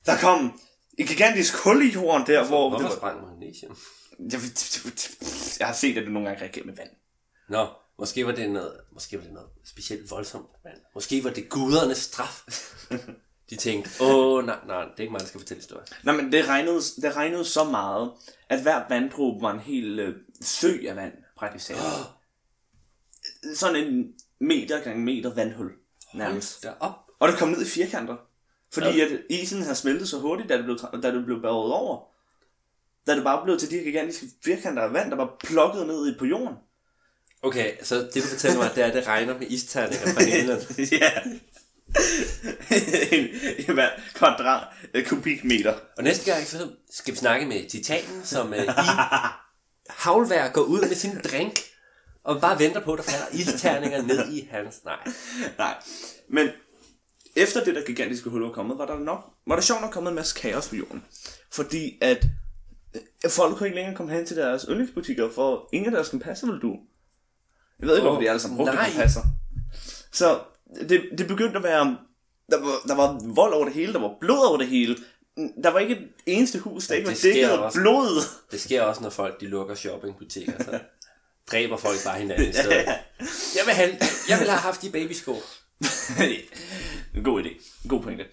Der 0.06 0.18
kom 0.18 0.60
et 0.98 1.08
gigantisk 1.08 1.56
hul 1.64 1.82
i 1.82 1.92
jorden 1.92 2.26
der, 2.26 2.46
hvor... 2.46 2.68
Hvorfor 2.68 2.84
det 2.84 2.90
var, 2.90 2.96
sprang 2.96 3.22
magnesium? 3.22 3.76
jeg, 4.18 4.40
jeg 5.58 5.66
har 5.66 5.74
set, 5.74 5.98
at 5.98 6.04
det 6.04 6.12
nogle 6.12 6.28
gange 6.28 6.42
reagerer 6.42 6.66
med 6.66 6.76
vand. 6.76 6.90
Nå, 7.48 7.68
måske 7.98 8.26
var 8.26 8.32
det 8.32 8.50
noget, 8.50 8.80
måske 8.90 9.16
var 9.16 9.22
det 9.24 9.32
noget 9.32 9.48
specielt 9.64 10.10
voldsomt. 10.10 10.48
Men 10.64 10.72
måske 10.94 11.24
var 11.24 11.30
det 11.30 11.48
gudernes 11.48 11.98
straf. 11.98 12.44
De 13.50 13.56
tænkte, 13.56 13.90
åh 14.00 14.46
nej, 14.46 14.58
nej, 14.66 14.82
det 14.84 14.92
er 14.96 15.00
ikke 15.00 15.12
mig, 15.12 15.20
der 15.20 15.26
skal 15.26 15.40
fortælle 15.40 15.58
historien. 15.58 15.86
Nej, 16.02 16.16
men 16.16 16.32
det 16.32 16.48
regnede, 16.48 16.80
det 17.02 17.16
regnede 17.16 17.44
så 17.44 17.64
meget, 17.64 18.12
at 18.48 18.62
hver 18.62 18.82
vanddråbe 18.88 19.42
var 19.42 19.52
en 19.52 19.60
hel 19.60 19.98
øh, 19.98 20.16
sø 20.42 20.78
af 20.88 20.96
vand, 20.96 21.12
praktisk 21.36 21.66
talt. 21.66 21.80
Sådan 23.58 23.76
en 23.76 24.14
meter 24.38 24.80
gange 24.82 25.04
meter 25.04 25.34
vandhul, 25.34 25.72
nærmest. 26.14 26.62
Derop. 26.62 26.92
Og 27.18 27.28
det 27.28 27.38
kom 27.38 27.48
ned 27.48 27.62
i 27.62 27.64
firkanter. 27.64 28.16
Fordi 28.72 29.00
at 29.00 29.08
isen 29.30 29.62
havde 29.62 29.74
smeltet 29.74 30.08
så 30.08 30.18
hurtigt, 30.18 30.48
da 30.48 30.56
det 30.56 30.64
blev, 30.64 30.78
da 31.02 31.10
det 31.10 31.24
blev 31.24 31.42
båret 31.42 31.72
over. 31.72 32.04
Da 33.06 33.14
det 33.14 33.24
bare 33.24 33.44
blev 33.44 33.58
til 33.58 33.70
de 33.70 33.78
gigantiske 33.78 34.26
firkanter 34.44 34.82
af 34.82 34.92
vand, 34.92 35.10
der 35.10 35.16
var 35.16 35.36
plukket 35.44 35.86
ned 35.86 36.14
i 36.14 36.18
på 36.18 36.24
jorden. 36.24 36.56
Okay, 37.42 37.72
så 37.82 37.94
det 37.94 38.14
du 38.14 38.20
fortæller 38.20 38.58
mig, 38.58 38.70
det 38.74 38.82
er, 38.82 38.88
at 38.88 38.94
det 38.94 39.06
regner 39.06 39.38
med 39.38 39.46
isterninger 39.50 40.12
fra 40.14 40.24
himlen. 40.24 40.58
ja. 41.00 41.10
en, 43.12 43.28
en 43.58 43.74
hver 43.74 43.88
kvadrat 44.14 44.68
øh, 44.94 45.06
kubikmeter. 45.06 45.74
Og 45.96 46.04
næste 46.04 46.32
gang, 46.32 46.46
så 46.46 46.68
skal 46.90 47.14
vi 47.14 47.18
snakke 47.18 47.46
med 47.46 47.68
Titanen, 47.68 48.24
som 48.24 48.54
øh, 48.54 48.62
i 48.62 48.88
havlvær 49.88 50.48
går 50.48 50.62
ud 50.62 50.80
med 50.80 50.94
sin 50.96 51.20
drink, 51.24 51.58
og 52.24 52.40
bare 52.40 52.58
venter 52.58 52.80
på, 52.80 52.92
at 52.92 52.98
der 52.98 53.04
falder 53.04 53.26
isterninger 53.32 54.02
ned 54.02 54.32
i 54.32 54.48
hans... 54.50 54.84
Nej. 54.84 54.98
Nej, 55.58 55.74
men 56.28 56.48
efter 57.36 57.64
det 57.64 57.74
der 57.74 57.84
gigantiske 57.84 58.30
hul 58.30 58.42
var 58.42 58.52
kommet, 58.52 58.78
var 58.78 58.86
der 58.86 58.98
nok, 58.98 59.24
var 59.46 59.54
der 59.54 59.62
sjovt 59.62 59.80
nok 59.80 59.90
kommet 59.90 60.10
en 60.10 60.16
masse 60.16 60.40
kaos 60.40 60.68
på 60.68 60.76
jorden. 60.76 61.04
Fordi 61.52 61.98
at 62.00 62.26
øh, 62.94 63.30
folk 63.30 63.56
kunne 63.56 63.66
ikke 63.66 63.76
længere 63.76 63.96
komme 63.96 64.12
hen 64.12 64.26
til 64.26 64.36
deres 64.36 64.66
yndlingsbutikker, 64.68 65.30
for 65.30 65.68
ingen 65.72 65.86
af 65.86 65.92
deres 65.92 66.08
kompasser 66.08 66.46
ville 66.46 66.60
du. 66.60 66.76
Jeg 67.80 67.88
ved 67.88 67.96
ikke, 67.96 68.06
Åh, 68.06 68.12
hvorfor 68.12 68.22
de 68.22 68.28
alle 68.30 68.40
sammen 68.40 68.56
brugte 68.56 68.76
kompasser. 68.76 69.20
Så 70.12 70.40
det, 70.88 71.04
det 71.18 71.28
begyndte 71.28 71.56
at 71.56 71.62
være, 71.62 71.96
der 72.50 72.60
var, 72.60 72.80
der 72.88 72.94
var 72.94 73.20
vold 73.34 73.52
over 73.52 73.64
det 73.64 73.74
hele, 73.74 73.92
der 73.92 73.98
var 73.98 74.12
blod 74.20 74.48
over 74.48 74.58
det 74.58 74.66
hele. 74.68 74.96
Der 75.62 75.70
var 75.70 75.78
ikke 75.78 75.94
et 75.94 76.08
eneste 76.26 76.58
hus, 76.58 76.86
der 76.86 76.94
ikke 76.94 77.08
var 77.08 77.18
dækket 77.22 77.48
af 77.48 77.72
blod. 77.72 78.22
Det 78.50 78.60
sker 78.60 78.82
også, 78.82 79.02
når 79.02 79.10
folk 79.10 79.40
de 79.40 79.46
lukker 79.46 79.74
shoppingbutikker, 79.74 80.64
så 80.64 80.80
dræber 81.50 81.76
folk 81.76 82.04
bare 82.04 82.18
hinanden 82.18 82.48
i 82.48 82.52
stedet. 82.52 82.86
Jeg 83.56 83.62
vil, 83.66 83.74
have, 83.74 83.90
jeg 84.28 84.38
vil 84.38 84.48
have 84.48 84.60
haft 84.60 84.82
de 84.82 84.90
babysko. 84.90 85.32
god 87.24 87.44
idé. 87.44 87.82
God 87.88 88.02
pointe. 88.02 88.24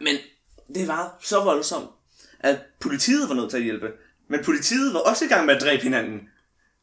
Men 0.00 0.16
det 0.74 0.88
var 0.88 1.18
så 1.22 1.40
voldsomt, 1.40 1.90
at 2.40 2.58
politiet 2.80 3.28
var 3.28 3.34
nødt 3.34 3.50
til 3.50 3.56
at 3.56 3.62
hjælpe. 3.62 3.92
Men 4.30 4.44
politiet 4.44 4.94
var 4.94 5.00
også 5.00 5.24
i 5.24 5.28
gang 5.28 5.46
med 5.46 5.54
at 5.54 5.62
dræbe 5.62 5.82
hinanden. 5.82 6.20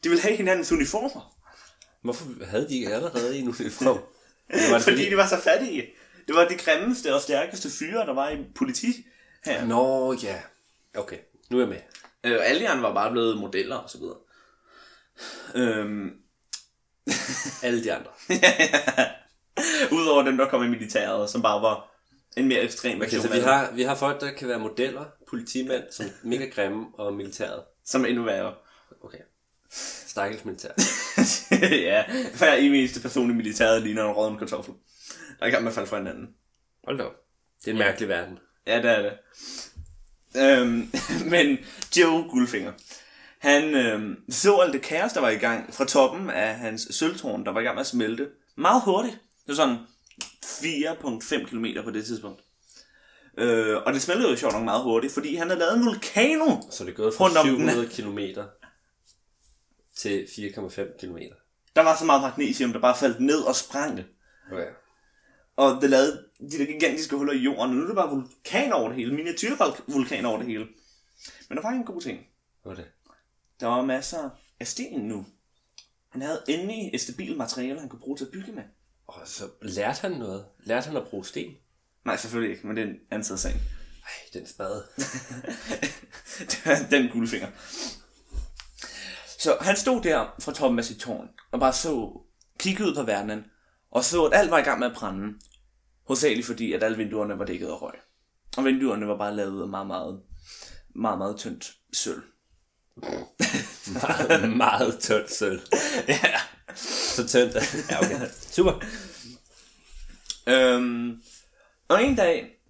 De 0.03 0.09
ville 0.09 0.21
have 0.21 0.35
hinandens 0.35 0.71
uniformer. 0.71 1.40
Hvorfor 2.03 2.25
havde 2.45 2.69
de 2.69 2.75
ikke 2.75 2.93
allerede 2.93 3.37
en 3.37 3.47
uniform? 3.47 3.99
Det 4.51 4.61
var 4.71 4.77
det, 4.77 4.83
Fordi 4.83 5.09
de 5.09 5.17
var 5.17 5.27
så 5.27 5.37
fattige. 5.41 5.87
Det 6.27 6.35
var 6.35 6.47
de 6.47 6.57
grimmeste 6.57 7.15
og 7.15 7.21
stærkeste 7.21 7.69
fyre, 7.79 8.05
der 8.05 8.13
var 8.13 8.29
i 8.29 8.37
politi 8.55 9.05
her. 9.45 9.65
Nå 9.65 10.13
ja. 10.13 10.41
Okay, 10.95 11.17
nu 11.49 11.57
er 11.57 11.61
jeg 11.61 11.69
med. 11.69 11.77
Øh, 12.23 12.39
alle 12.41 12.61
de 12.61 12.69
andre 12.69 12.83
var 12.83 12.93
bare 12.93 13.11
blevet 13.11 13.37
modeller 13.37 13.75
og 13.75 13.89
så 13.89 13.97
videre. 13.97 14.17
Øhm, 15.55 16.09
Alle 17.63 17.83
de 17.83 17.93
andre. 17.93 18.11
Udover 19.97 20.23
dem, 20.23 20.37
der 20.37 20.49
kom 20.49 20.63
i 20.63 20.67
militæret, 20.67 21.29
som 21.29 21.41
bare 21.41 21.61
var 21.61 21.91
en 22.37 22.47
mere 22.47 22.61
ekstrem 22.61 22.91
Okay, 22.91 23.05
version 23.05 23.21
så 23.21 23.27
af 23.27 23.35
vi 23.35 23.39
har, 23.39 23.71
vi 23.71 23.83
har 23.83 23.95
folk, 23.95 24.21
der 24.21 24.31
kan 24.31 24.47
være 24.47 24.59
modeller, 24.59 25.05
politimænd, 25.29 25.83
som 25.91 26.05
er 26.05 26.09
mega 26.23 26.45
grimme, 26.45 26.85
og 26.93 27.13
militæret. 27.13 27.63
som 27.85 28.05
endnu 28.05 28.23
værre. 28.23 28.53
Okay. 29.03 29.17
Stakkels 30.07 30.45
militær. 30.45 30.71
ja, 31.89 32.03
hver 32.37 32.53
eneste 32.53 33.01
person 33.01 33.31
i 33.31 33.33
militæret 33.33 33.81
ligner 33.81 34.05
en 34.05 34.11
rådden 34.11 34.37
kartoffel. 34.37 34.73
Der 35.39 35.45
er 35.45 35.59
med 35.59 35.67
at 35.67 35.73
falde 35.73 35.89
fra 35.89 35.97
hinanden. 35.97 36.27
Hold 36.83 36.97
da. 36.97 37.03
Det 37.59 37.67
er 37.67 37.71
en 37.71 37.77
mærkelig 37.77 38.09
verden. 38.09 38.39
Ja, 38.67 38.77
det 38.77 38.85
er 38.85 39.01
det. 39.01 39.13
Øhm, 40.37 40.91
men 41.33 41.57
Joe 41.97 42.23
Guldfinger, 42.29 42.71
han 43.39 43.75
øhm, 43.75 44.15
så 44.29 44.57
alt 44.57 44.73
det 44.73 44.81
kaos, 44.81 45.13
der 45.13 45.21
var 45.21 45.29
i 45.29 45.35
gang 45.35 45.73
fra 45.73 45.85
toppen 45.85 46.29
af 46.29 46.55
hans 46.55 46.87
sølvtårn, 46.91 47.45
der 47.45 47.51
var 47.51 47.59
i 47.59 47.63
gang 47.63 47.75
med 47.75 47.81
at 47.81 47.87
smelte 47.87 48.27
meget 48.57 48.81
hurtigt. 48.85 49.15
Det 49.47 49.47
var 49.47 49.53
sådan 49.55 49.77
4,5 50.45 51.45
km 51.45 51.65
på 51.83 51.91
det 51.91 52.05
tidspunkt. 52.05 52.41
Øh, 53.37 53.77
og 53.85 53.93
det 53.93 54.01
smeltede 54.01 54.29
jo 54.29 54.35
sjovt 54.35 54.53
nok 54.53 54.63
meget 54.63 54.83
hurtigt, 54.83 55.13
fordi 55.13 55.35
han 55.35 55.47
havde 55.47 55.59
lavet 55.59 55.77
en 55.77 55.85
vulkano. 55.85 56.61
Så 56.71 56.83
det 56.83 56.91
er 56.91 56.95
gået 56.95 57.13
fra 57.13 57.25
om 57.25 57.31
den. 57.31 57.43
700 57.43 57.87
km 57.87 58.19
til 60.01 60.23
4,5 60.23 60.97
km. 60.99 61.17
Der 61.75 61.81
var 61.81 61.95
så 61.95 62.05
meget 62.05 62.21
magnesium, 62.21 62.73
der 62.73 62.79
bare 62.79 62.97
faldt 62.97 63.19
ned 63.19 63.41
og 63.41 63.55
sprang 63.55 63.97
det. 63.97 64.05
Okay. 64.51 64.67
Og 65.55 65.81
det 65.81 65.89
lavede 65.89 66.25
de 66.39 66.57
der 66.57 66.65
gigantiske 66.65 67.15
huller 67.15 67.33
i 67.33 67.37
jorden. 67.37 67.61
Og 67.61 67.75
nu 67.75 67.81
er 67.81 67.87
det 67.87 67.95
bare 67.95 68.09
vulkaner 68.09 68.73
over 68.73 68.87
det 68.87 68.97
hele. 68.97 69.13
Miniatyrvulkaner 69.15 70.29
over 70.29 70.37
det 70.37 70.47
hele. 70.47 70.67
Men 71.49 71.57
der 71.57 71.61
var 71.61 71.69
en 71.69 71.83
god 71.83 72.01
ting. 72.01 72.19
Hvad 72.63 72.75
det? 72.75 72.85
Der 73.59 73.67
var 73.67 73.85
masser 73.85 74.29
af 74.59 74.67
sten 74.67 75.01
nu. 75.01 75.25
Han 76.09 76.21
havde 76.21 76.43
endelig 76.47 76.89
et 76.93 77.01
stabilt 77.01 77.37
materiale, 77.37 77.79
han 77.79 77.89
kunne 77.89 77.99
bruge 77.99 78.17
til 78.17 78.25
at 78.25 78.31
bygge 78.31 78.51
med. 78.51 78.63
Og 79.07 79.27
så 79.27 79.43
lærte 79.61 80.01
han 80.01 80.11
noget. 80.11 80.45
Lærte 80.59 80.87
han 80.87 80.97
at 80.97 81.07
bruge 81.07 81.25
sten? 81.25 81.55
Nej, 82.05 82.17
selvfølgelig 82.17 82.55
ikke, 82.55 82.67
men 82.67 82.77
det 82.77 82.83
er 82.83 82.87
en 82.87 82.99
anden 83.11 83.23
side 83.23 83.35
af 83.35 83.39
sagen. 83.39 83.61
Ej, 84.03 84.11
den 84.33 84.47
spade. 84.47 84.83
den 86.91 87.11
guldfinger. 87.11 87.47
Så 89.41 89.57
han 89.61 89.75
stod 89.75 90.01
der 90.01 90.35
fra 90.39 90.53
toppen 90.53 90.79
af 90.79 90.85
sit 90.85 90.99
tårn, 90.99 91.29
og 91.51 91.59
bare 91.59 91.73
så, 91.73 92.21
kiggede 92.59 92.89
ud 92.89 92.95
på 92.95 93.03
verdenen, 93.03 93.45
og 93.91 94.03
så, 94.03 94.25
at 94.25 94.39
alt 94.39 94.51
var 94.51 94.57
i 94.57 94.61
gang 94.61 94.79
med 94.79 94.87
at 94.87 94.93
brænde. 94.93 95.33
Hovedsageligt 96.07 96.47
fordi, 96.47 96.73
at 96.73 96.83
alle 96.83 96.97
vinduerne 96.97 97.39
var 97.39 97.45
dækket 97.45 97.67
af 97.67 97.81
røg. 97.81 97.93
Og 98.57 98.65
vinduerne 98.65 99.07
var 99.07 99.17
bare 99.17 99.35
lavet 99.35 99.61
af 99.61 99.67
meget, 99.67 99.87
meget, 99.87 100.21
meget, 100.95 101.17
meget 101.17 101.37
tyndt 101.37 101.73
sølv. 101.93 102.23
meget, 104.01 104.57
meget 104.57 104.99
tyndt 104.99 105.33
sølv. 105.33 105.61
ja. 106.07 106.39
Så 106.75 107.27
tyndt. 107.27 107.55
Ja, 107.91 107.99
okay. 107.99 108.27
Super. 108.51 108.73
Øhm, 110.47 111.21
og 111.87 112.03
en 112.03 112.15
dag 112.15 112.61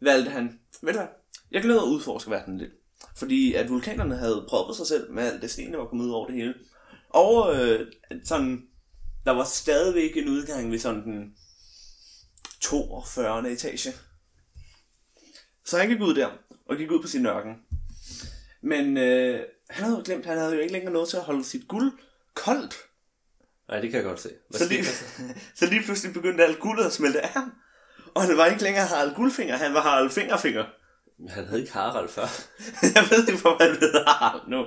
valgte 0.00 0.30
han, 0.30 0.60
ved 0.82 0.92
du 0.92 0.98
hvad, 0.98 1.08
jeg 1.50 1.62
ned 1.62 1.78
og 1.78 1.88
udforske 1.88 2.30
verdenen 2.30 2.58
lidt. 2.58 2.72
Fordi 3.18 3.54
at 3.54 3.70
vulkanerne 3.70 4.16
havde 4.16 4.46
prøvet 4.48 4.76
sig 4.76 4.86
selv 4.86 5.12
med 5.12 5.22
alt 5.22 5.42
det 5.42 5.50
sten, 5.50 5.72
der 5.72 5.78
var 5.78 5.86
kommet 5.86 6.04
ud 6.04 6.10
over 6.10 6.26
det 6.26 6.36
hele. 6.36 6.54
Og 7.08 7.56
øh, 7.56 7.92
sådan, 8.24 8.62
der 9.24 9.30
var 9.30 9.44
stadigvæk 9.44 10.16
en 10.16 10.28
udgang 10.28 10.70
ved 10.70 10.78
sådan 10.78 11.02
den 11.02 11.34
42. 12.60 13.52
etage. 13.52 13.92
Så 15.64 15.78
han 15.78 15.88
gik 15.88 16.00
ud 16.00 16.14
der, 16.14 16.28
og 16.68 16.76
gik 16.76 16.90
ud 16.90 17.02
på 17.02 17.08
sin 17.08 17.26
ørken. 17.26 17.54
Men 18.62 18.96
øh, 18.96 19.40
han 19.70 19.84
havde 19.84 19.96
jo 19.96 20.02
glemt, 20.04 20.26
han 20.26 20.38
havde 20.38 20.54
jo 20.54 20.60
ikke 20.60 20.72
længere 20.72 20.92
noget 20.92 21.08
til 21.08 21.16
at 21.16 21.22
holde 21.22 21.44
sit 21.44 21.68
guld 21.68 21.92
koldt. 22.34 22.76
Nej, 23.68 23.80
det 23.80 23.90
kan 23.90 23.96
jeg 23.96 24.04
godt 24.04 24.20
se. 24.20 24.30
Hvad 24.50 24.60
Så 24.60 24.68
lige, 24.68 24.84
så 25.58 25.66
lige 25.66 25.82
pludselig 25.82 26.14
begyndte 26.14 26.44
alt 26.44 26.58
guldet 26.58 26.84
at 26.84 26.92
smelte 26.92 27.20
af 27.20 27.28
ham. 27.28 27.52
Og 28.14 28.22
han 28.22 28.36
var 28.36 28.46
ikke 28.46 28.62
længere 28.62 28.86
Harald 28.86 29.14
Guldfinger, 29.14 29.56
han 29.56 29.74
var 29.74 29.80
Harald 29.80 30.10
Fingerfinger. 30.10 30.64
Han 31.28 31.46
havde 31.46 31.60
ikke 31.60 31.72
Harald 31.72 32.08
før. 32.08 32.26
Jeg 32.94 33.04
ved 33.10 33.28
ikke, 33.28 33.40
hvor 33.40 33.56
han 33.60 33.76
hedder 33.80 34.04
Harald 34.10 34.42
nu. 34.48 34.66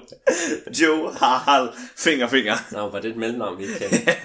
Joe 0.81 1.13
Harald 1.13 1.69
Fingerfinger. 1.97 2.55
Nå, 2.71 2.89
var 2.89 2.99
det 2.99 3.11
et 3.11 3.17
mellemnavn, 3.17 3.57
vi 3.57 3.63
ikke 3.63 3.79
kendte? 3.79 4.15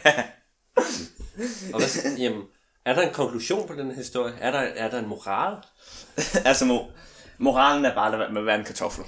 Og 1.72 1.78
hvad, 1.78 2.12
jamen, 2.18 2.42
er 2.84 2.94
der 2.94 3.02
en 3.02 3.14
konklusion 3.14 3.68
på 3.68 3.74
den 3.74 3.86
her 3.90 3.96
historie? 3.96 4.34
Er 4.40 4.50
der, 4.50 4.58
er 4.58 4.90
der 4.90 4.98
en 4.98 5.08
moral? 5.08 5.56
altså, 6.48 6.64
mo- 6.64 6.92
moralen 7.38 7.84
er 7.84 7.94
bare 7.94 8.38
at 8.38 8.46
være 8.46 8.58
en 8.58 8.64
kartoffel. 8.64 9.04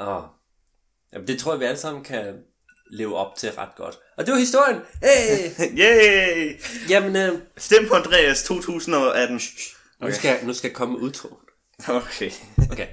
Åh. 0.00 0.22
Jamen, 1.12 1.26
det 1.28 1.38
tror 1.38 1.52
jeg, 1.52 1.60
vi 1.60 1.64
alle 1.64 1.78
sammen 1.80 2.04
kan 2.04 2.34
leve 2.90 3.16
op 3.16 3.36
til 3.36 3.52
ret 3.52 3.74
godt. 3.76 3.98
Og 4.16 4.26
det 4.26 4.32
var 4.32 4.38
historien. 4.38 4.80
Hey! 5.02 5.50
Yay! 5.84 6.60
Jamen, 6.88 7.16
øh, 7.16 7.38
Stem 7.56 7.88
på 7.88 7.94
Andreas 7.94 8.42
2018. 8.42 9.40
nu, 10.00 10.12
skal, 10.12 10.46
nu 10.46 10.52
skal 10.52 10.72
komme 10.72 10.98
udtro. 10.98 11.28
Okay. 11.88 12.30
Okay. 12.72 12.88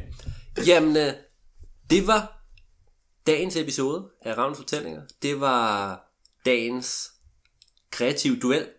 Jamen, 0.65 0.97
øh, 0.97 1.13
det 1.89 2.07
var 2.07 2.45
dagens 3.27 3.55
episode 3.55 4.09
af 4.21 4.37
Ravns 4.37 4.57
Fortællinger. 4.57 5.01
Det 5.21 5.39
var 5.39 6.01
dagens 6.45 7.11
kreativ 7.91 8.41
duel. 8.41 8.69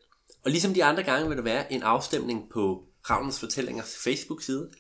Og 0.45 0.51
ligesom 0.51 0.75
de 0.75 0.85
andre 0.85 1.03
gange 1.03 1.29
vil 1.29 1.37
der 1.37 1.43
være 1.43 1.73
en 1.73 1.83
afstemning 1.83 2.51
på 2.53 2.85
Ravnens 3.11 3.41
Fortællingers 3.41 3.97
Facebook-side. 4.05 4.71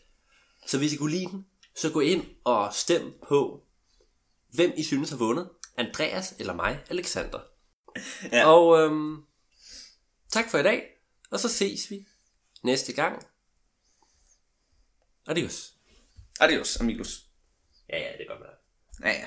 Så 0.66 0.78
hvis 0.78 0.92
I 0.92 0.96
kunne 0.96 1.10
lide 1.10 1.26
den, 1.26 1.46
så 1.76 1.90
gå 1.90 2.00
ind 2.00 2.24
og 2.44 2.74
stem 2.74 3.12
på, 3.28 3.62
hvem 4.54 4.72
I 4.76 4.82
synes 4.82 5.10
har 5.10 5.16
vundet. 5.16 5.48
Andreas 5.76 6.34
eller 6.38 6.54
mig, 6.54 6.84
Alexander. 6.90 7.38
Ja. 8.32 8.46
Og 8.46 8.78
øhm, 8.78 9.16
tak 10.28 10.50
for 10.50 10.58
i 10.58 10.62
dag, 10.62 10.82
og 11.30 11.40
så 11.40 11.48
ses 11.48 11.90
vi 11.90 12.06
næste 12.62 12.92
gang. 12.92 13.26
Adios. 15.30 15.74
Adios, 16.40 16.80
amigos. 16.80 17.30
Ja, 17.88 17.98
ja, 17.98 18.12
det 18.12 18.20
er 18.20 18.26
godt 18.26 18.40
med. 18.40 18.48
Ja, 19.10 19.18
ja. 19.18 19.26